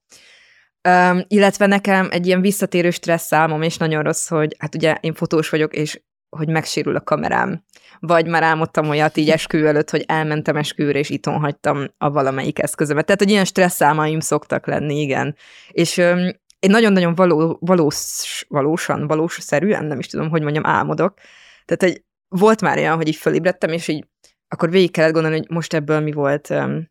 [0.89, 5.49] Um, illetve nekem egy ilyen visszatérő stresszálmom, és nagyon rossz, hogy hát ugye én fotós
[5.49, 7.65] vagyok, és hogy megsérül a kamerám.
[8.01, 12.59] Vagy már álmodtam olyat így eskü előtt, hogy elmentem esküvőre, és itthon hagytam a valamelyik
[12.59, 13.05] eszközömet.
[13.05, 15.37] Tehát, hogy ilyen stresszálmaim szoktak lenni, igen.
[15.71, 16.19] És öm,
[16.59, 21.15] én nagyon-nagyon való, valós, valósan, valószerűen, nem is tudom, hogy mondjam, álmodok.
[21.65, 24.07] Tehát, hogy volt már olyan, hogy így fölébredtem, és így
[24.49, 26.91] akkor végig kellett gondolni, hogy most ebből mi volt öm,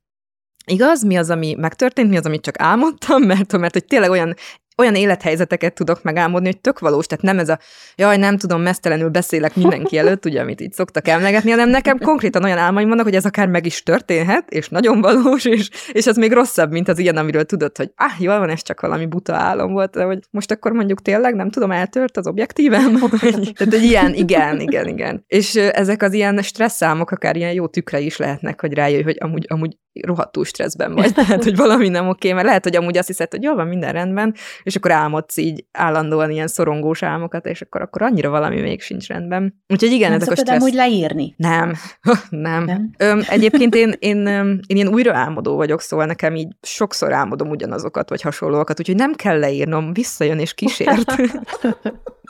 [0.66, 4.36] igaz, mi az, ami megtörtént, mi az, amit csak álmodtam, mert, mert hogy tényleg olyan
[4.78, 7.60] olyan élethelyzeteket tudok megálmodni, hogy tök valós, tehát nem ez a
[7.96, 12.44] jaj, nem tudom, mesztelenül beszélek mindenki előtt, ugye, amit itt szoktak emlegetni, hanem nekem konkrétan
[12.44, 16.18] olyan álmaim vannak, hogy ez akár meg is történhet, és nagyon valós, és, és az
[16.18, 19.36] még rosszabb, mint az ilyen, amiről tudod, hogy ah, jól van, ez csak valami buta
[19.36, 23.00] álom volt, de hogy most akkor mondjuk tényleg, nem tudom, eltört az objektívem.
[23.58, 25.24] tehát egy ilyen, igen, igen, igen.
[25.28, 29.46] És ezek az ilyen stresszámok akár ilyen jó tükre is lehetnek, hogy rájöjj, hogy amúgy,
[29.50, 33.32] amúgy rohadtul stresszben vagy, tehát, hogy valami nem oké, mert lehet, hogy amúgy azt hiszed,
[33.32, 34.36] hogy jól van, minden rendben,
[34.68, 39.08] és akkor álmodsz így állandóan ilyen szorongós álmokat, és akkor, akkor annyira valami még sincs
[39.08, 39.64] rendben.
[39.68, 40.64] Úgyhogy igen, nem ezek a stressz...
[40.64, 41.34] úgy leírni?
[41.38, 41.74] Nem,
[42.30, 42.64] nem.
[42.64, 42.92] nem?
[42.98, 48.10] Öm, egyébként én, én, én, ilyen újra álmodó vagyok, szóval nekem így sokszor álmodom ugyanazokat,
[48.10, 51.16] vagy hasonlókat, úgyhogy nem kell leírnom, visszajön és kísért.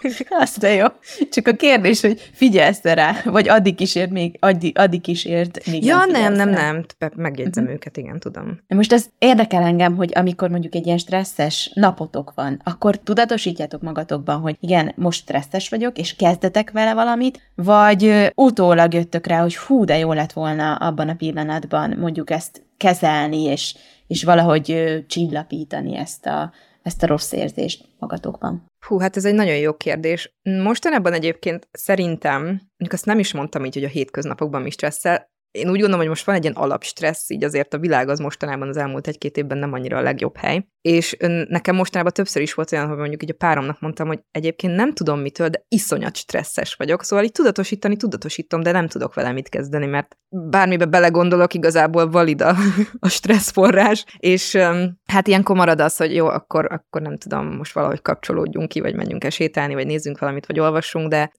[0.42, 0.86] Azt de jó.
[1.32, 6.06] Csak a kérdés, hogy figyelsz rá, vagy addig kísért még, addig, addig kísért még Ja,
[6.06, 7.12] nem, nem, nem, nem.
[7.16, 7.78] megjegyzem uh-huh.
[7.78, 8.60] őket, igen, tudom.
[8.68, 14.40] Most ez érdekel engem, hogy amikor mondjuk egy ilyen stresszes napotok van, akkor tudatosítjátok magatokban,
[14.40, 19.86] hogy igen, most stresszes vagyok, és kezdetek vele valamit, vagy utólag jöttök rá, hogy hú,
[19.86, 23.76] de jó lett volna abban a pillanatban mondjuk ezt kezelni, és,
[24.08, 26.52] és valahogy csillapítani ezt a,
[26.84, 28.66] ezt a rossz érzést magatokban?
[28.88, 30.36] Hú, hát ez egy nagyon jó kérdés.
[30.42, 35.70] Mostanában egyébként szerintem, mondjuk azt nem is mondtam így, hogy a hétköznapokban mi stresszel, én
[35.70, 38.78] úgy gondolom, hogy most van egy ilyen alapstressz, így azért a világ az mostanában az
[38.78, 40.68] elmúlt egy-két évben nem annyira a legjobb hely.
[40.82, 41.16] És
[41.48, 44.94] nekem mostanában többször is volt olyan, hogy mondjuk így a páromnak mondtam, hogy egyébként nem
[44.94, 47.04] tudom mitől, de iszonyat stresszes vagyok.
[47.04, 52.56] Szóval így tudatosítani tudatosítom, de nem tudok vele mit kezdeni, mert bármibe belegondolok, igazából valida
[53.00, 54.58] a stresszforrás, és
[55.06, 58.96] hát ilyenkor marad az, hogy jó, akkor, akkor nem tudom, most valahogy kapcsolódjunk ki, vagy
[58.96, 61.32] menjünk el sétálni, vagy nézzünk valamit, vagy olvassunk, de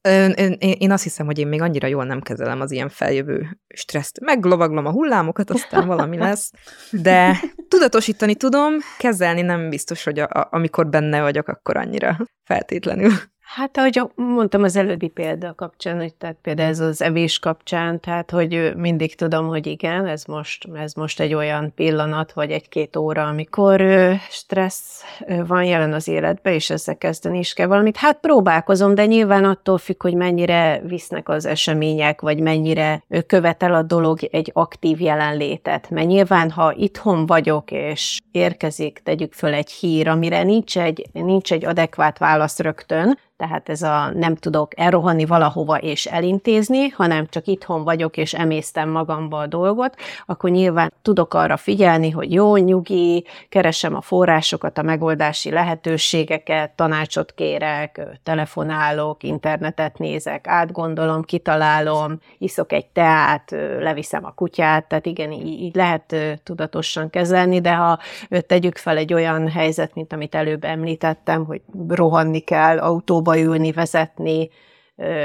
[0.58, 3.60] én azt hiszem, hogy én még annyira jól nem kezelem az ilyen feljövő
[4.02, 4.20] stresszt.
[4.20, 6.50] Meglovaglom a hullámokat, aztán valami lesz,
[6.90, 13.12] de tudatosítani tudom, kezelni nem biztos, hogy a, a, amikor benne vagyok, akkor annyira feltétlenül.
[13.54, 18.30] Hát, ahogy mondtam az előbbi példa kapcsán, hogy tehát például ez az evés kapcsán, tehát,
[18.30, 23.26] hogy mindig tudom, hogy igen, ez most, ez most egy olyan pillanat, vagy egy-két óra,
[23.26, 23.82] amikor
[24.30, 25.02] stressz
[25.46, 27.96] van jelen az életbe, és ezzel kezdeni is kell valamit.
[27.96, 33.82] Hát próbálkozom, de nyilván attól függ, hogy mennyire visznek az események, vagy mennyire követel a
[33.82, 35.90] dolog egy aktív jelenlétet.
[35.90, 41.52] Mert nyilván, ha itthon vagyok, és érkezik, tegyük föl egy hír, amire nincs egy, nincs
[41.52, 47.46] egy adekvát válasz rögtön, tehát ez a nem tudok elrohanni valahova és elintézni, hanem csak
[47.46, 49.96] itthon vagyok és emésztem magamba a dolgot,
[50.26, 57.32] akkor nyilván tudok arra figyelni, hogy jó, nyugi, keresem a forrásokat, a megoldási lehetőségeket, tanácsot
[57.34, 65.74] kérek, telefonálok, internetet nézek, átgondolom, kitalálom, iszok egy teát, leviszem a kutyát, tehát igen, így,
[65.74, 67.98] lehet tudatosan kezelni, de ha
[68.46, 73.72] tegyük fel egy olyan helyzet, mint amit előbb említettem, hogy rohanni kell autóba, autóba ülni,
[73.72, 74.50] vezetni,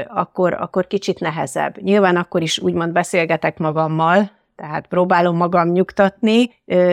[0.08, 1.80] akkor, akkor kicsit nehezebb.
[1.80, 6.50] Nyilván akkor is úgymond beszélgetek magammal, tehát próbálom magam nyugtatni,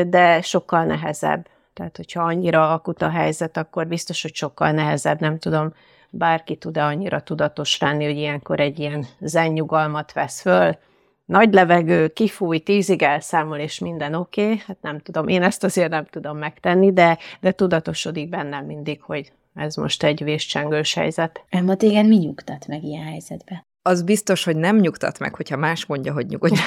[0.08, 1.48] de sokkal nehezebb.
[1.74, 5.74] Tehát, hogyha annyira akut a helyzet, akkor biztos, hogy sokkal nehezebb, nem tudom,
[6.10, 10.78] bárki tud-e annyira tudatos lenni, hogy ilyenkor egy ilyen zennyugalmat vesz föl,
[11.26, 14.62] nagy levegő, kifúj, tízig elszámol, és minden oké, okay.
[14.68, 19.32] hát nem tudom, én ezt azért nem tudom megtenni, de, de tudatosodik bennem mindig, hogy
[19.54, 21.46] ez most egy véscsengős helyzet.
[21.50, 23.66] Emma, téged mi nyugtat meg ilyen helyzetbe?
[23.82, 26.60] Az biztos, hogy nem nyugtat meg, hogyha más mondja, hogy nyugodj.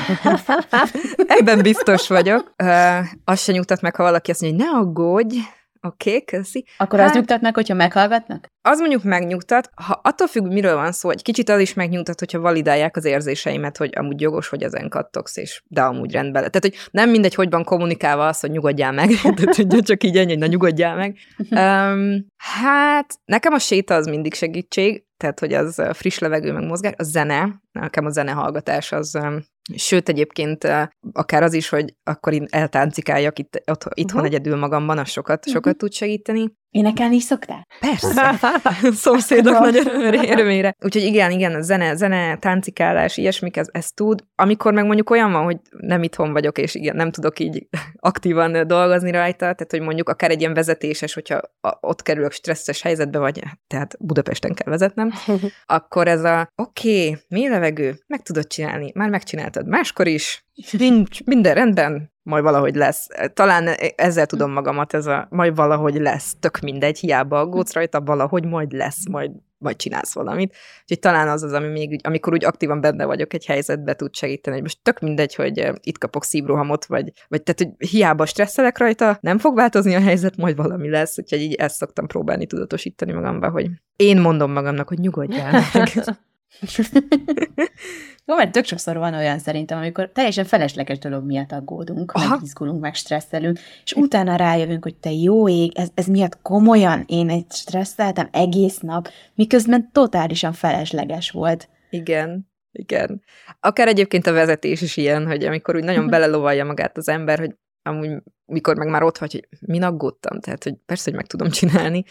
[1.38, 2.54] Ebben biztos vagyok.
[2.62, 5.36] Uh, az se nyugtat meg, ha valaki azt mondja, hogy ne aggódj,
[5.86, 6.66] Oké, okay, köszi.
[6.76, 8.46] Akkor hát, az nyugtat meg, hogyha meghallgatnak?
[8.62, 12.40] Az mondjuk megnyugtat, ha attól függ, miről van szó, egy kicsit az is megnyugtat, hogyha
[12.40, 16.42] validálják az érzéseimet, hogy amúgy jogos, hogy ezen kattogsz, és de amúgy rendben.
[16.42, 20.16] Tehát, hogy nem mindegy, hogy van kommunikálva az, hogy nyugodjál meg, tehát, hogy csak így
[20.16, 21.16] ennyi, na nyugodjál meg.
[21.50, 26.92] Um, hát, nekem a séta az mindig segítség, tehát, hogy az friss levegő, meg mozgás,
[26.96, 29.18] a zene, nekem a zenehallgatás az
[29.74, 30.68] Sőt, egyébként
[31.12, 34.34] akár az is, hogy akkor én eltáncikáljak itt, ott, itthon uh-huh.
[34.34, 35.54] egyedül magamban, az sokat, uh-huh.
[35.54, 36.52] sokat tud segíteni.
[36.70, 37.66] Énekelni is szoktál?
[37.80, 38.38] Persze.
[39.04, 39.76] Szomszédok nagy
[40.30, 40.74] örömére.
[40.84, 44.24] Úgyhogy igen, igen, a zene, zene, táncikálás, ilyesmik, ez, ez tud.
[44.34, 47.68] Amikor meg mondjuk olyan van, hogy nem itthon vagyok, és igen, nem tudok így
[48.10, 51.40] aktívan dolgozni rajta, tehát hogy mondjuk akár egy ilyen vezetéses, hogyha
[51.80, 55.12] ott kerülök stresszes helyzetbe, vagy tehát Budapesten kell vezetnem,
[55.66, 60.46] akkor ez a oké, okay, mély levegő, meg tudod csinálni, már megcsináltad máskor is,
[60.78, 63.08] nincs, minden rendben, majd valahogy lesz.
[63.34, 68.44] Talán ezzel tudom magamat, ez a majd valahogy lesz, tök mindegy, hiába aggódsz rajta, valahogy
[68.44, 70.54] majd lesz, majd, majd csinálsz valamit.
[70.80, 74.54] Úgyhogy talán az az, ami még, amikor úgy aktívan benne vagyok egy helyzetbe tud segíteni,
[74.54, 79.18] hogy most tök mindegy, hogy itt kapok szívrohamot, vagy, vagy tehát, hogy hiába stresszelek rajta,
[79.20, 83.50] nem fog változni a helyzet, majd valami lesz, úgyhogy így ezt szoktam próbálni tudatosítani magamba,
[83.50, 85.88] hogy én mondom magamnak, hogy nyugodjál meg.
[88.26, 92.28] Jó, mert tök sokszor van olyan szerintem, amikor teljesen felesleges dolog miatt aggódunk, Aha.
[92.28, 97.04] meg izgulunk, meg stresszelünk, és utána rájövünk, hogy te jó ég, ez, ez miatt komolyan
[97.06, 101.68] én egy stresszeltem egész nap, miközben totálisan felesleges volt.
[101.90, 103.22] Igen, igen.
[103.60, 107.54] Akár egyébként a vezetés is ilyen, hogy amikor úgy nagyon belelovalja magát az ember, hogy
[107.82, 111.50] amúgy mikor meg már ott vagy, hogy min aggódtam, tehát hogy persze, hogy meg tudom
[111.50, 112.04] csinálni,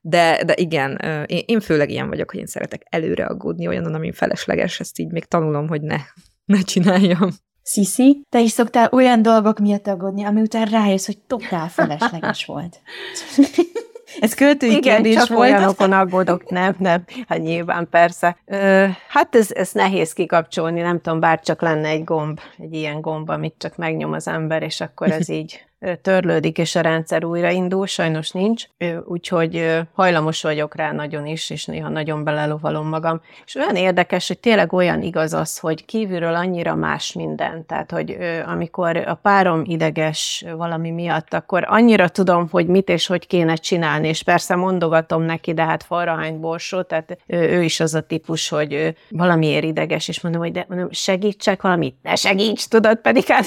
[0.00, 4.12] de, de igen, én, én főleg ilyen vagyok, hogy én szeretek előre aggódni olyanon, ami
[4.12, 5.96] felesleges, ezt így még tanulom, hogy ne,
[6.44, 7.28] ne csináljam.
[7.62, 12.80] Sziszi, te is szoktál olyan dolgok miatt aggódni, ami után rájössz, hogy totál felesleges volt.
[14.20, 15.40] Ez költői Igen, kérdés csak volt.
[15.40, 18.36] olyanokon aggódok, nem, nem, hát nyilván persze.
[18.46, 23.00] Ö, hát ez, ez nehéz kikapcsolni, nem tudom, bár csak lenne egy gomb, egy ilyen
[23.00, 25.64] gomb, amit csak megnyom az ember, és akkor ez így
[26.02, 28.64] törlődik, és a rendszer újraindul, sajnos nincs,
[29.04, 33.20] úgyhogy hajlamos vagyok rá nagyon is, és néha nagyon belelovalom magam.
[33.46, 37.66] És olyan érdekes, hogy tényleg olyan igaz az, hogy kívülről annyira más minden.
[37.66, 38.16] Tehát, hogy
[38.46, 44.08] amikor a párom ideges valami miatt, akkor annyira tudom, hogy mit és hogy kéne csinálni,
[44.08, 48.94] és persze mondogatom neki, de hát falrahány borsó, tehát ő is az a típus, hogy
[49.08, 53.46] valamiért ideges, és mondom, hogy de mondom, segítsek valamit, ne segíts, tudod, pedig hát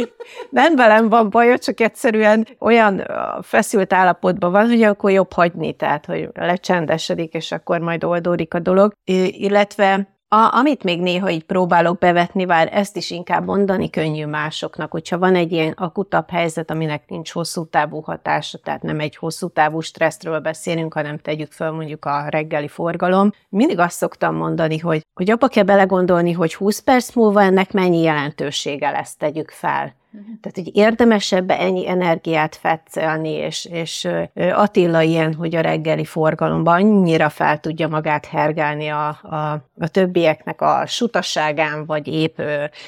[0.50, 3.06] nem velem van baj, csak egyszerűen olyan
[3.42, 8.58] feszült állapotban van, hogy akkor jobb hagyni, tehát hogy lecsendesedik, és akkor majd oldódik a
[8.58, 8.92] dolog.
[9.30, 14.90] Illetve a, amit még néha így próbálok bevetni, vár ezt is inkább mondani könnyű másoknak,
[14.90, 19.48] hogyha van egy ilyen akutabb helyzet, aminek nincs hosszú távú hatása, tehát nem egy hosszú
[19.48, 23.32] távú stresszről beszélünk, hanem tegyük fel mondjuk a reggeli forgalom.
[23.48, 28.02] Mindig azt szoktam mondani, hogy, hogy abba kell belegondolni, hogy 20 perc múlva ennek mennyi
[28.02, 29.96] jelentősége lesz, tegyük fel.
[30.18, 30.40] Uh-huh.
[30.40, 37.28] Tehát, hogy érdemesebb ennyi energiát fetszelni, és, és Attila ilyen, hogy a reggeli forgalomban annyira
[37.28, 42.40] fel tudja magát hergálni a, a, a többieknek a sutasságán, vagy épp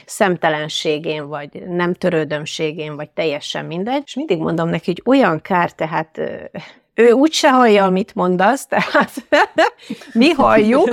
[0.06, 4.02] szemtelenségén, vagy nem törődömségén, vagy teljesen mindegy.
[4.04, 6.20] És mindig mondom neki, hogy olyan kár, tehát
[7.01, 9.12] ő úgyse hallja, amit mondasz, tehát
[10.12, 10.88] mi halljuk.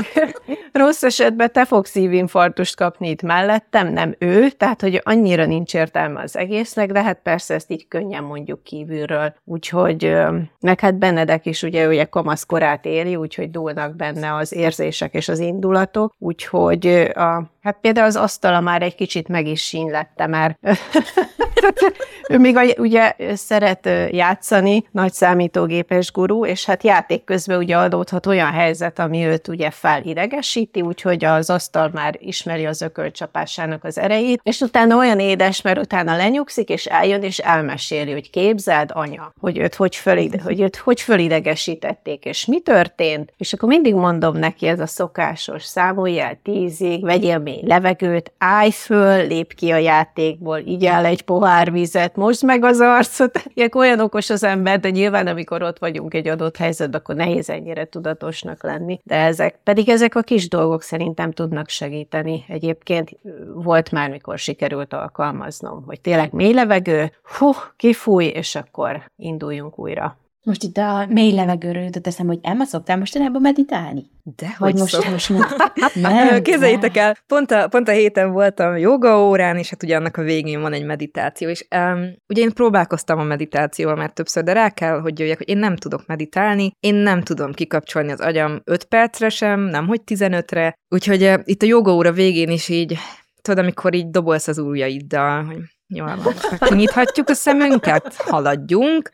[0.72, 6.22] Rossz esetben te fogsz szívinfarktust kapni itt mellettem, nem ő, tehát hogy annyira nincs értelme
[6.22, 9.36] az egésznek, de hát persze ezt így könnyen mondjuk kívülről.
[9.45, 10.16] Úgyhogy,
[10.60, 15.39] meg hát Benedek is ugye, ugye kamaszkorát éli, úgyhogy dúlnak benne az érzések és az
[15.39, 20.57] indulatok, úgyhogy a, hát például az asztala már egy kicsit meg is sínlette, mert
[22.30, 28.51] ő még ugye szeret játszani, nagy számítógépes gurú, és hát játék közben ugye adódhat olyan
[28.51, 34.59] helyzet, ami őt ugye felidegesíti, úgyhogy az asztal már ismeri az ökölcsapásának az erejét, és
[34.59, 39.76] utána olyan édes, mert utána lenyugszik, és eljön, és elmeséli, hogy képzeld, anya, hogy őt
[39.76, 44.80] hogy, fölide, hogy őt hogy fölidegesítették, és mi történt, és akkor mindig mondom neki ez
[44.80, 50.86] a szokásos, számolj el tízig, vegyél mély levegőt, állj föl, lép ki a játékból, így
[50.86, 53.43] el egy pohár vizet, most meg az arcot.
[53.53, 57.49] Ilyen olyan okos az ember, de nyilván amikor ott vagyunk egy adott helyzetben, akkor nehéz
[57.49, 58.99] ennyire tudatosnak lenni.
[59.03, 62.45] De ezek, pedig ezek a kis dolgok szerintem tudnak segíteni.
[62.47, 63.18] Egyébként
[63.53, 70.18] volt már, mikor sikerült alkalmaznom, hogy tényleg mély levegő, hú, kifúj, és akkor induljunk újra.
[70.48, 74.04] Most itt a mély levegőről jutott eszem, hogy Emma szoktál mostanában meditálni?
[74.36, 75.10] De hogy most, szok...
[75.10, 75.30] most
[75.95, 80.18] nem, Képzeljétek el, pont a, pont a héten voltam joga órán, és hát ugye annak
[80.18, 84.54] a végén van egy meditáció, és um, ugye én próbálkoztam a meditációval már többször, de
[84.54, 88.62] rá kell, hogy jöjjek, hogy én nem tudok meditálni, én nem tudom kikapcsolni az agyam
[88.64, 92.98] 5 percre sem, nem hogy 15-re, úgyhogy uh, itt a joga óra végén is így,
[93.41, 96.33] tudod, amikor így dobolsz az ujjaiddal, hogy Jól van.
[96.59, 99.09] Kinyithatjuk a szemünket, haladjunk.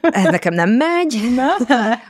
[0.00, 1.20] Ez nekem nem megy.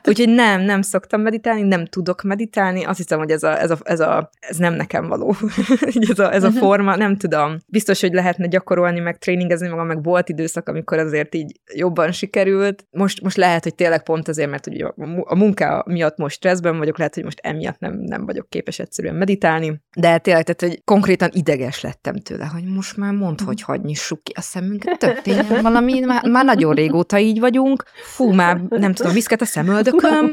[0.08, 2.84] Úgyhogy nem, nem szoktam meditálni, nem tudok meditálni.
[2.84, 5.34] Azt hiszem, hogy ez, a, ez, a, ez, a, ez nem nekem való.
[6.10, 6.58] ez, a, ez a mhm.
[6.58, 7.56] forma, nem tudom.
[7.66, 12.86] Biztos, hogy lehetne gyakorolni, meg tréningezni magam, meg volt időszak, amikor azért így jobban sikerült.
[12.90, 14.86] Most, most lehet, hogy tényleg pont azért, mert ugye
[15.24, 19.14] a munka miatt most stresszben vagyok, lehet, hogy most emiatt nem, nem vagyok képes egyszerűen
[19.14, 19.80] meditálni.
[19.96, 23.46] De tényleg, tehát, hogy konkrétan ideges lettem tőle, hogy most már mondd, mhm.
[23.46, 28.32] hogy hagy nyissuk ki a szemünket, történjen valami, már, már nagyon régóta így vagyunk, fú,
[28.32, 30.32] már nem tudom, viszket a szemöldököm,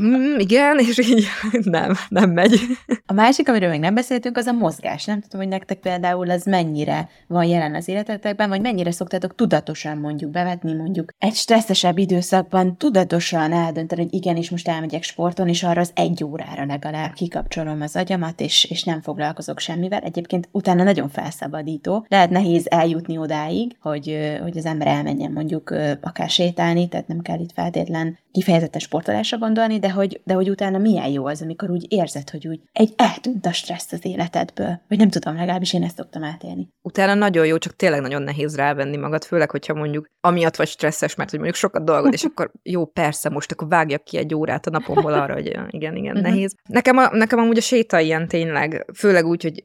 [0.00, 1.26] mm, igen, és így
[1.62, 2.60] nem, nem megy.
[3.06, 5.04] A másik, amiről még nem beszéltünk, az a mozgás.
[5.04, 9.98] Nem tudom, hogy nektek például ez mennyire van jelen az életetekben, vagy mennyire szoktátok tudatosan
[9.98, 15.80] mondjuk bevetni, mondjuk egy stresszesebb időszakban tudatosan eldönteni, hogy igenis most elmegyek sporton, és arra
[15.80, 20.00] az egy órára legalább kikapcsolom az agyamat, és, és nem foglalkozok semmivel.
[20.00, 22.06] Egyébként utána nagyon felszabadító.
[22.08, 27.38] Lehet nehéz eljutni odáig, hogy, hogy az ember elmenjen mondjuk akár sétálni, tehát nem kell
[27.38, 31.86] itt feltétlen kifejezetten sportolásra gondolni, de hogy, de hogy utána milyen jó az, amikor úgy
[31.88, 34.80] érzed, hogy úgy egy eltűnt a stressz az életedből.
[34.88, 36.68] Vagy nem tudom, legalábbis én ezt szoktam átélni.
[36.82, 41.14] Utána nagyon jó, csak tényleg nagyon nehéz rávenni magad, főleg, hogyha mondjuk amiatt vagy stresszes,
[41.14, 44.66] mert hogy mondjuk sokat dolgod, és akkor jó, persze, most akkor vágjak ki egy órát
[44.66, 46.30] a napomból arra, hogy igen, igen, uh-huh.
[46.30, 46.54] nehéz.
[46.68, 49.62] Nekem, a, nekem amúgy a séta ilyen tényleg, főleg úgy, hogy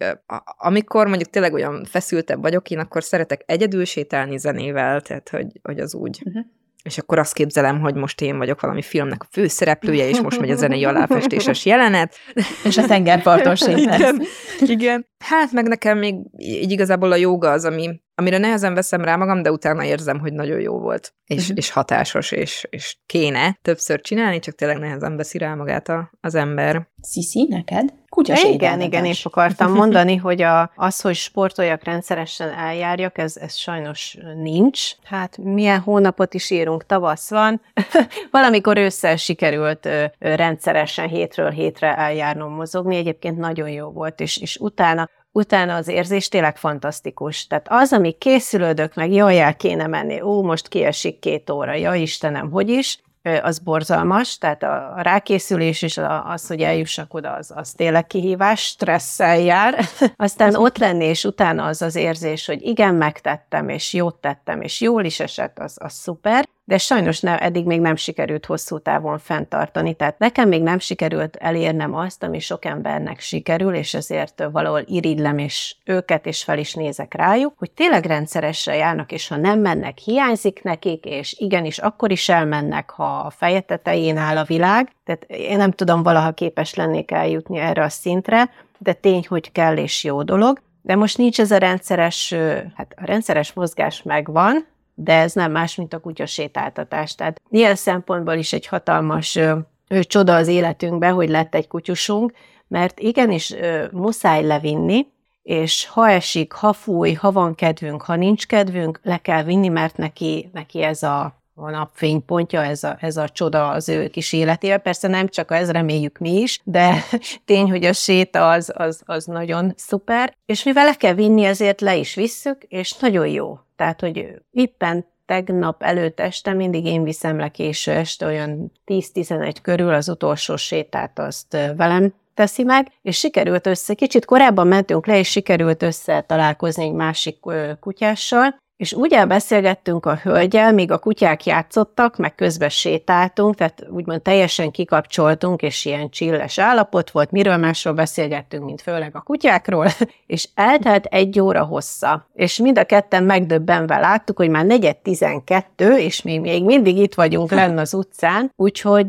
[0.57, 5.79] amikor mondjuk tényleg olyan feszültebb vagyok, én akkor szeretek egyedül sétálni zenével, tehát hogy, hogy
[5.79, 6.21] az úgy.
[6.25, 6.45] Uh-huh
[6.83, 10.49] és akkor azt képzelem, hogy most én vagyok valami filmnek a főszereplője, és most megy
[10.49, 12.15] a zenei aláfestéses jelenet.
[12.63, 14.21] És a tengerparton igen,
[14.59, 15.05] igen.
[15.17, 19.41] Hát meg nekem még így igazából a joga az, ami, amire nehezen veszem rá magam,
[19.41, 21.57] de utána érzem, hogy nagyon jó volt, és, uh-huh.
[21.57, 26.35] és hatásos, és, és kéne többször csinálni, csak tényleg nehezen veszi rá magát a, az
[26.35, 26.87] ember.
[27.01, 27.93] Sziszi, neked?
[28.19, 33.55] Kutyas igen, igen, én akartam mondani, hogy a, az, hogy sportoljak rendszeresen eljárjak, ez, ez
[33.55, 34.91] sajnos nincs.
[35.03, 37.61] Hát milyen hónapot is írunk, tavasz van.
[38.31, 44.57] Valamikor ősszel sikerült ö, rendszeresen hétről hétre eljárnom mozogni, egyébként nagyon jó volt, és, és
[44.57, 47.47] utána utána az érzés tényleg fantasztikus.
[47.47, 51.93] Tehát az, ami készülődök, meg jaj, el kéne menni, ó, most kiesik két óra, ja
[51.93, 52.99] Istenem, hogy is,
[53.41, 59.37] az borzalmas, tehát a rákészülés és az, hogy eljussak oda, az, az tényleg kihívás, stresszel
[59.39, 59.85] jár.
[60.15, 64.81] Aztán ott lenni, és utána az az érzés, hogy igen, megtettem, és jót tettem, és
[64.81, 69.17] jól is esett, az, az szuper de sajnos ne, eddig még nem sikerült hosszú távon
[69.17, 69.93] fenntartani.
[69.93, 75.37] Tehát nekem még nem sikerült elérnem azt, ami sok embernek sikerül, és ezért valahol irigylem
[75.37, 79.97] és őket, és fel is nézek rájuk, hogy tényleg rendszeresen járnak, és ha nem mennek,
[79.97, 84.91] hiányzik nekik, és igenis akkor is elmennek, ha a feje tetején áll a világ.
[85.05, 89.77] Tehát én nem tudom, valaha képes lennék eljutni erre a szintre, de tény, hogy kell
[89.77, 90.61] és jó dolog.
[90.81, 92.33] De most nincs ez a rendszeres,
[92.75, 94.65] hát a rendszeres mozgás megvan,
[95.01, 97.15] de ez nem más, mint a kutya sétáltatás.
[97.15, 102.31] Tehát ilyen szempontból is egy hatalmas ö, ö, csoda az életünkben, hogy lett egy kutyusunk,
[102.67, 105.07] mert igenis ö, muszáj levinni,
[105.43, 109.97] és ha esik, ha fúj, ha van kedvünk, ha nincs kedvünk, le kell vinni, mert
[109.97, 114.79] neki, neki ez a a napfénypontja, ez a, ez a csoda az ő kis életével.
[114.79, 117.03] Persze nem csak ez, reméljük mi is, de
[117.45, 120.33] tény, hogy a séta az, az, az nagyon szuper.
[120.45, 123.59] És mivel le kell vinni, ezért le is visszük, és nagyon jó.
[123.75, 129.93] Tehát, hogy éppen tegnap előtt este mindig én viszem le késő este, olyan 10-11 körül
[129.93, 135.29] az utolsó sétát azt velem teszi meg, és sikerült össze, kicsit korábban mentünk le, és
[135.29, 137.37] sikerült össze találkozni egy másik
[137.79, 144.21] kutyással, és úgy elbeszélgettünk a hölgyel, míg a kutyák játszottak, meg közben sétáltunk, tehát úgymond
[144.21, 149.87] teljesen kikapcsoltunk, és ilyen csilles állapot volt, miről másról beszélgettünk, mint főleg a kutyákról,
[150.27, 155.97] és eltelt egy óra hossza, és mind a ketten megdöbbenve láttuk, hogy már negyed tizenkettő,
[155.97, 159.07] és mi még mindig itt vagyunk lenn az utcán, úgyhogy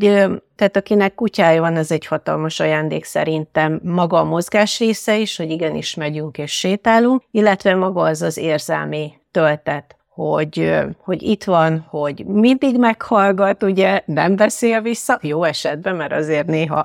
[0.55, 3.79] tehát akinek kutyája van, ez egy hatalmas ajándék szerintem.
[3.83, 9.20] Maga a mozgás része is, hogy igenis megyünk és sétálunk, illetve maga az az érzelmi
[9.31, 16.11] töltet, hogy, hogy itt van, hogy mindig meghallgat, ugye nem beszél vissza, jó esetben, mert
[16.11, 16.83] azért néha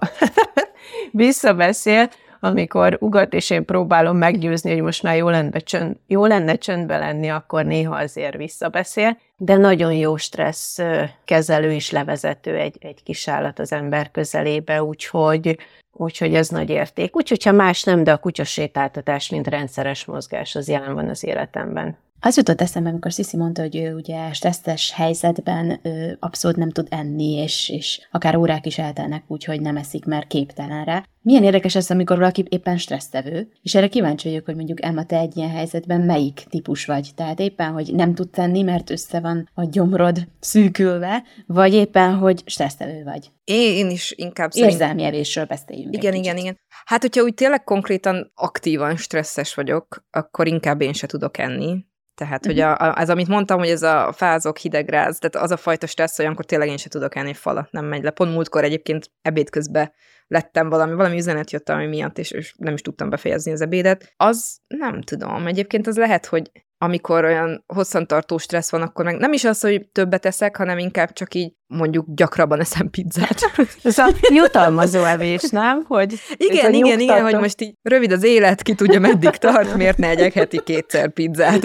[1.10, 2.08] visszabeszél,
[2.40, 6.98] amikor ugat, és én próbálom meggyőzni, hogy most már jó lenne, csönd, jó lenne csöndbe
[6.98, 10.78] lenni, akkor néha azért visszabeszél, de nagyon jó stressz
[11.24, 15.58] kezelő és levezető egy, egy kis állat az ember közelébe, úgyhogy,
[15.92, 17.16] úgyhogy ez nagy érték.
[17.16, 21.96] Úgyhogy ha más nem, de a kutyasétáltatás, mint rendszeres mozgás, az jelen van az életemben.
[22.20, 26.86] Az jutott eszembe, amikor Sziszi mondta, hogy ő ugye stresszes helyzetben ő abszolút nem tud
[26.90, 31.04] enni, és, és akár órák is eltelnek úgy, hogy nem eszik, mert képtelen rá.
[31.22, 35.18] Milyen érdekes ez, amikor valaki éppen stressztevő, és erre kíváncsi vagyok, hogy mondjuk Emma, te
[35.18, 37.10] egy ilyen helyzetben melyik típus vagy?
[37.14, 42.42] Tehát éppen, hogy nem tud tenni, mert össze van a gyomrod szűkülve, vagy éppen, hogy
[42.44, 43.30] stressztevő vagy?
[43.44, 44.72] Én is inkább szerint...
[44.72, 45.94] Érzelmi evésről beszéljünk.
[45.94, 46.58] Igen, igen, igen.
[46.84, 51.84] Hát, hogyha úgy tényleg konkrétan aktívan stresszes vagyok, akkor inkább én se tudok enni.
[52.16, 52.66] Tehát, hogy mhm.
[52.66, 56.18] a, a, ez, amit mondtam, hogy ez a fázok, hidegráz, tehát az a fajta stressz,
[56.18, 58.10] olyankor tényleg én se tudok enni falat, nem megy le.
[58.10, 59.92] Pont múltkor egyébként ebéd közben
[60.26, 64.12] lettem valami, valami üzenet jött, ami miatt, és, és nem is tudtam befejezni az ebédet.
[64.16, 65.46] Az nem tudom.
[65.46, 69.88] Egyébként az lehet, hogy amikor olyan hosszantartó stressz van, akkor meg nem is az, hogy
[69.88, 73.40] többet eszek, hanem inkább csak így mondjuk gyakrabban eszem pizzát.
[73.82, 75.84] Ez a jutalmazó evés, nem?
[75.84, 79.98] Hogy igen, igen, igen, hogy most így rövid az élet, ki tudja meddig tart, miért
[79.98, 81.62] ne egyek heti kétszer pizzát.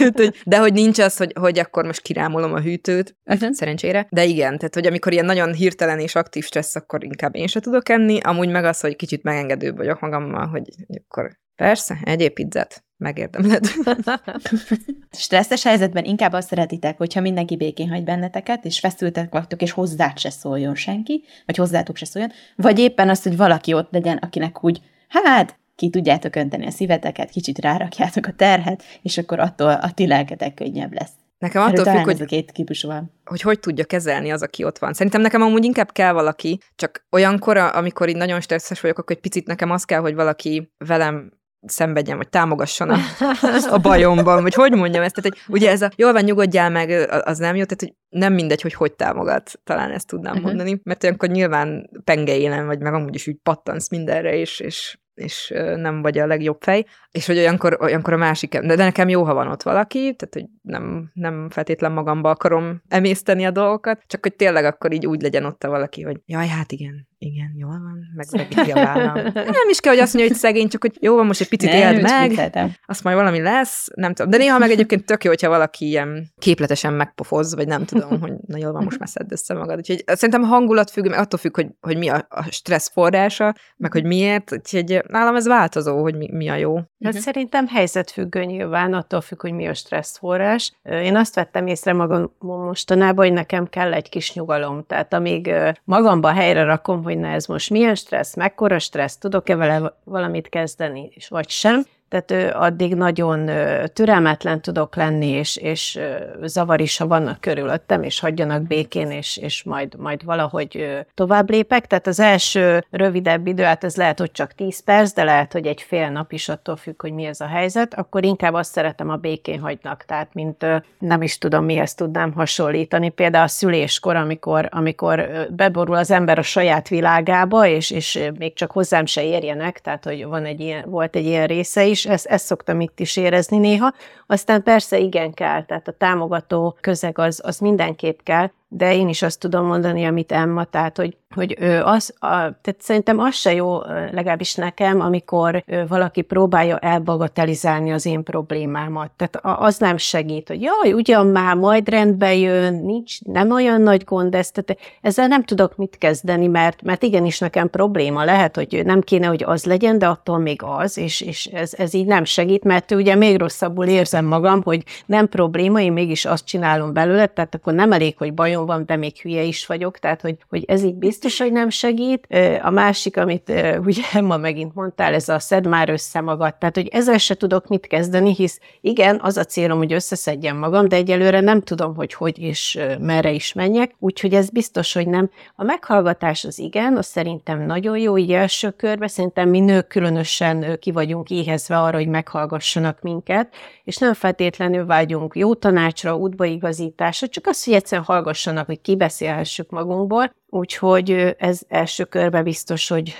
[0.44, 3.52] De hogy nincs az, hogy, hogy akkor most kirámolom a hűtőt, uh-huh.
[3.52, 4.06] szerencsére.
[4.10, 7.60] De igen, tehát hogy amikor ilyen nagyon hirtelen és aktív stressz, akkor inkább én se
[7.60, 10.62] tudok enni, amúgy meg az, hogy kicsit megengedőbb vagyok magammal, hogy
[11.06, 13.64] akkor persze, egyéb pizzát megérdemled.
[15.10, 20.18] Stresszes helyzetben inkább azt szeretitek, hogyha mindenki békén hagy benneteket, és feszültek vagytok, és hozzád
[20.18, 24.64] se szóljon senki, vagy hozzátok se szóljon, vagy éppen azt, hogy valaki ott legyen, akinek
[24.64, 29.90] úgy, hát, ki tudjátok önteni a szíveteket, kicsit rárakjátok a terhet, és akkor attól a
[29.90, 31.12] ti lelketek könnyebb lesz.
[31.38, 33.12] Nekem attól függ, hogy, két típus van.
[33.24, 34.92] hogy hogy tudja kezelni az, aki ott van.
[34.92, 39.22] Szerintem nekem amúgy inkább kell valaki, csak olyankor, amikor így nagyon stresszes vagyok, akkor egy
[39.22, 41.32] picit nekem az kell, hogy valaki velem
[41.66, 42.98] szenvedjen, vagy támogasson a,
[43.76, 46.90] a bajomban, vagy hogy mondjam ezt, tehát hogy ugye ez a jól van, nyugodjál meg,
[47.24, 50.46] az nem jó, tehát hogy nem mindegy, hogy hogy támogat, talán ezt tudnám uh-huh.
[50.46, 54.96] mondani, mert olyankor nyilván penge élen vagy, meg amúgy is úgy pattansz mindenre, és, és
[55.14, 59.08] és nem vagy a legjobb fej, és hogy olyankor, olyankor a másik, de, de nekem
[59.08, 64.02] jó, ha van ott valaki, tehát hogy nem, nem feltétlen magamba akarom emészteni a dolgokat,
[64.06, 67.54] csak hogy tényleg akkor így úgy legyen ott a valaki, hogy jaj, hát igen, igen,
[67.56, 69.14] jól van, megvegíti a vállam.
[69.34, 71.72] Nem is kell, hogy azt mondja, hogy szegény, csak hogy jó van, most egy picit
[71.72, 72.52] éld meg,
[72.86, 74.30] azt majd valami lesz, nem tudom.
[74.30, 78.32] De néha meg egyébként tök jó, hogyha valaki ilyen képletesen megpofoz, vagy nem tudom, hogy
[78.46, 79.76] na jól van, most már szedd össze magad.
[79.78, 83.54] Úgyhogy szerintem a hangulat függ, meg attól függ, hogy, hogy mi a, a stressz forrása,
[83.76, 84.52] meg hogy miért.
[84.52, 86.74] Úgyhogy nálam ez változó, hogy mi, mi a jó.
[86.76, 87.20] Hát uh-huh.
[87.20, 90.72] szerintem helyzetfüggő nyilván, attól függ, hogy mi a stressz forrás.
[90.82, 94.84] Én azt vettem észre magam mostanában, hogy nekem kell egy kis nyugalom.
[94.86, 95.50] Tehát amíg
[95.84, 101.10] magamba helyre rakom, hogy na ez most milyen stressz, mekkora stressz, tudok-e vele valamit kezdeni,
[101.14, 103.50] és vagy sem, tehát addig nagyon
[103.92, 105.98] türelmetlen tudok lenni, és, és
[106.42, 111.86] zavar is, ha vannak körülöttem, és hagyjanak békén, és, és majd, majd valahogy tovább lépek.
[111.86, 115.66] Tehát az első rövidebb idő, hát ez lehet, hogy csak 10 perc, de lehet, hogy
[115.66, 119.10] egy fél nap is attól függ, hogy mi ez a helyzet, akkor inkább azt szeretem,
[119.10, 120.04] a békén hagynak.
[120.04, 120.66] Tehát, mint
[120.98, 123.08] nem is tudom, mihez tudnám hasonlítani.
[123.08, 128.70] Például a szüléskor, amikor, amikor beborul az ember a saját világába, és, és még csak
[128.70, 132.46] hozzám se érjenek, tehát, hogy van egy ilyen, volt egy ilyen része is, ezt, ezt
[132.46, 133.92] szoktam itt is érezni néha.
[134.26, 139.22] Aztán persze igen kell, tehát a támogató közeg az, az mindenképp kell, de én is
[139.22, 143.54] azt tudom mondani, amit Emma, tehát, hogy, hogy ő az, a, tehát szerintem az se
[143.54, 143.78] jó,
[144.12, 149.10] legalábbis nekem, amikor valaki próbálja elbagatelizálni az én problémámat.
[149.16, 154.04] Tehát az nem segít, hogy jaj, ugyan már majd rendbe jön, nincs, nem olyan nagy
[154.04, 158.82] gond ez, tehát ezzel nem tudok mit kezdeni, mert, mert igenis nekem probléma lehet, hogy
[158.84, 162.24] nem kéne, hogy az legyen, de attól még az, és, és ez, ez így nem
[162.24, 167.26] segít, mert ugye még rosszabbul érzem magam, hogy nem probléma, én mégis azt csinálom belőle,
[167.26, 170.36] tehát akkor nem elég, hogy bajom bajom van, de még hülye is vagyok, tehát hogy,
[170.48, 172.26] hogy ez így biztos, hogy nem segít.
[172.62, 173.52] A másik, amit
[173.84, 177.68] ugye ma megint mondtál, ez a szed már össze magad, tehát hogy ezzel se tudok
[177.68, 182.14] mit kezdeni, hisz igen, az a célom, hogy összeszedjem magam, de egyelőre nem tudom, hogy
[182.14, 185.30] hogy és merre is menjek, úgyhogy ez biztos, hogy nem.
[185.56, 190.78] A meghallgatás az igen, az szerintem nagyon jó, így első körbe, szerintem mi nők különösen
[190.80, 193.54] ki vagyunk éhezve arra, hogy meghallgassanak minket,
[193.84, 199.70] és nem feltétlenül vágyunk jó tanácsra, útbaigazításra, csak azt, hogy egyszerűen hallgassanak hallgassanak, hogy kibeszélhessük
[199.70, 203.14] magunkból, úgyhogy ez első körbe biztos, hogy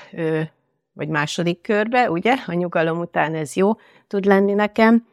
[0.95, 3.73] vagy második körbe, ugye, a nyugalom után ez jó
[4.07, 5.07] tud lenni nekem,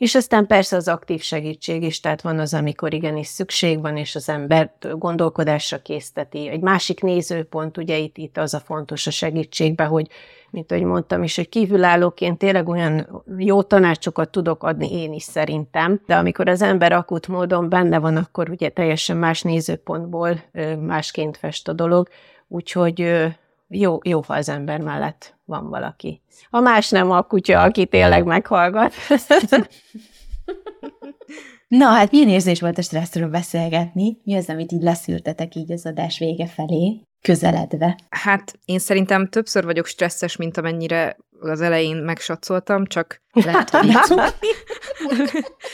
[0.00, 4.14] és aztán persze az aktív segítség is, tehát van az, amikor igenis szükség van, és
[4.14, 6.48] az ember gondolkodásra készteti.
[6.48, 10.08] Egy másik nézőpont, ugye itt, itt az a fontos a segítségben, hogy
[10.50, 16.00] mint ahogy mondtam is, hogy kívülállóként tényleg olyan jó tanácsokat tudok adni én is szerintem,
[16.06, 20.42] de amikor az ember akut módon benne van, akkor ugye teljesen más nézőpontból
[20.78, 22.08] másként fest a dolog,
[22.48, 23.26] úgyhogy
[23.72, 26.22] jó, jó, ha az ember mellett van valaki.
[26.50, 28.92] A más nem a kutya, aki tényleg meghallgat.
[31.68, 34.18] Na, hát milyen érzés volt a stresszről beszélgetni?
[34.24, 37.00] Mi az, amit így leszűrtetek így az adás vége felé?
[37.22, 37.98] Közeledve?
[38.08, 43.86] Hát én szerintem többször vagyok stresszes, mint amennyire az elején megsatszoltam, csak lehet, hogy,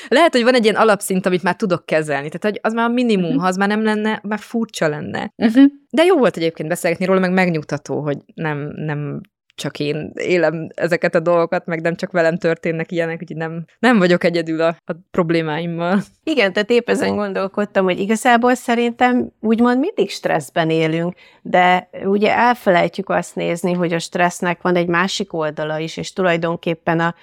[0.08, 2.28] lehet, hogy van egy ilyen alapszint, amit már tudok kezelni.
[2.28, 3.40] Tehát hogy az már a minimum, uh-huh.
[3.40, 5.32] ha az már nem lenne, már furcsa lenne.
[5.36, 5.64] Uh-huh.
[5.90, 9.20] De jó volt egyébként beszélgetni róla, meg megnyugtató, hogy nem, nem
[9.56, 13.98] csak én élem ezeket a dolgokat, meg nem csak velem történnek ilyenek, úgyhogy nem, nem
[13.98, 16.00] vagyok egyedül a, a problémáimmal.
[16.24, 23.08] Igen, tehát épp ezen gondolkodtam, hogy igazából szerintem úgymond mindig stresszben élünk, de ugye elfelejtjük
[23.08, 27.14] azt nézni, hogy a stressznek van egy másik oldala is, és tulajdonképpen a,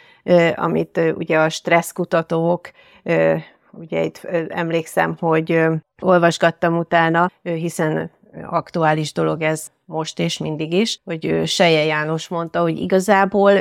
[0.55, 2.71] amit ugye a stresszkutatók
[3.71, 5.65] ugye itt emlékszem, hogy
[6.01, 8.11] olvasgattam utána, hiszen
[8.43, 13.57] aktuális dolog ez most és mindig is, hogy Seje János mondta, hogy igazából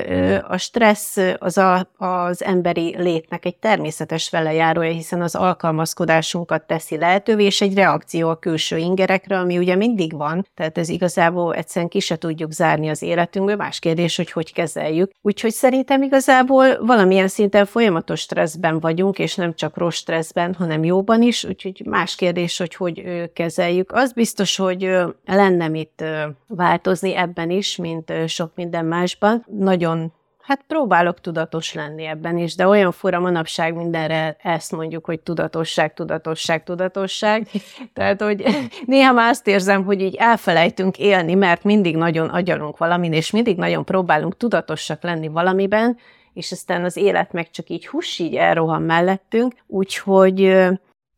[0.48, 7.44] a stressz az a, az emberi létnek egy természetes velejárója, hiszen az alkalmazkodásunkat teszi lehetővé,
[7.44, 12.00] és egy reakció a külső ingerekre, ami ugye mindig van, tehát ez igazából egyszerűen ki
[12.00, 15.10] se tudjuk zárni az életünkből, más kérdés, hogy hogy kezeljük.
[15.22, 21.22] Úgyhogy szerintem igazából valamilyen szinten folyamatos stresszben vagyunk, és nem csak rossz stresszben, hanem jóban
[21.22, 23.02] is, úgyhogy más kérdés, hogy hogy
[23.32, 23.92] kezeljük.
[23.92, 24.90] Az biztos, hogy
[25.24, 26.04] lenne mit
[26.46, 29.44] változni ebben is, mint sok minden másban.
[29.58, 30.12] Nagyon
[30.42, 35.94] Hát próbálok tudatos lenni ebben is, de olyan fura manapság mindenre ezt mondjuk, hogy tudatosság,
[35.94, 37.48] tudatosság, tudatosság.
[37.94, 38.44] Tehát, hogy
[38.86, 43.56] néha már azt érzem, hogy így elfelejtünk élni, mert mindig nagyon agyalunk valamin, és mindig
[43.56, 45.98] nagyon próbálunk tudatosak lenni valamiben,
[46.32, 50.56] és aztán az élet meg csak így huss, így elrohan mellettünk, úgyhogy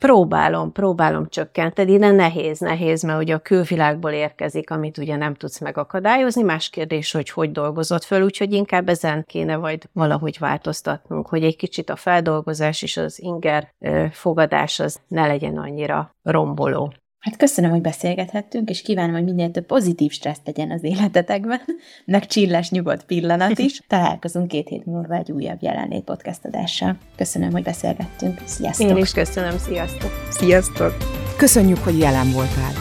[0.05, 5.61] Próbálom, próbálom csökkenteni, de nehéz, nehéz, mert ugye a külvilágból érkezik, amit ugye nem tudsz
[5.61, 6.43] megakadályozni.
[6.43, 11.57] Más kérdés, hogy hogy dolgozott föl, úgyhogy inkább ezen kéne majd valahogy változtatnunk, hogy egy
[11.57, 13.75] kicsit a feldolgozás és az inger
[14.11, 16.93] fogadás az ne legyen annyira romboló.
[17.25, 21.61] Hát köszönöm, hogy beszélgethettünk, és kívánom, hogy minél több pozitív stressz legyen az életetekben,
[22.05, 23.81] meg csillás nyugodt pillanat is.
[23.89, 26.97] Találkozunk két hét múlva egy újabb jelenlét podcast adással.
[27.17, 28.41] Köszönöm, hogy beszélgettünk.
[28.45, 28.89] Sziasztok!
[28.89, 30.11] Én is köszönöm, sziasztok!
[30.31, 30.97] Sziasztok!
[31.37, 32.73] Köszönjük, hogy jelen voltál.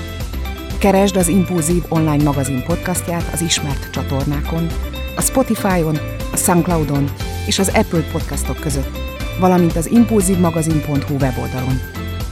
[0.80, 4.68] Keresd az Impulzív online magazin podcastját az ismert csatornákon,
[5.16, 5.98] a Spotify-on,
[6.32, 7.12] a Soundcloud-on
[7.48, 8.98] és az Apple podcastok között,
[9.40, 11.80] valamint az impulzívmagazin.hu weboldalon.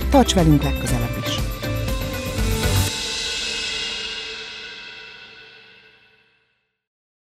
[0.10, 1.61] Tarts velünk legközelebb is!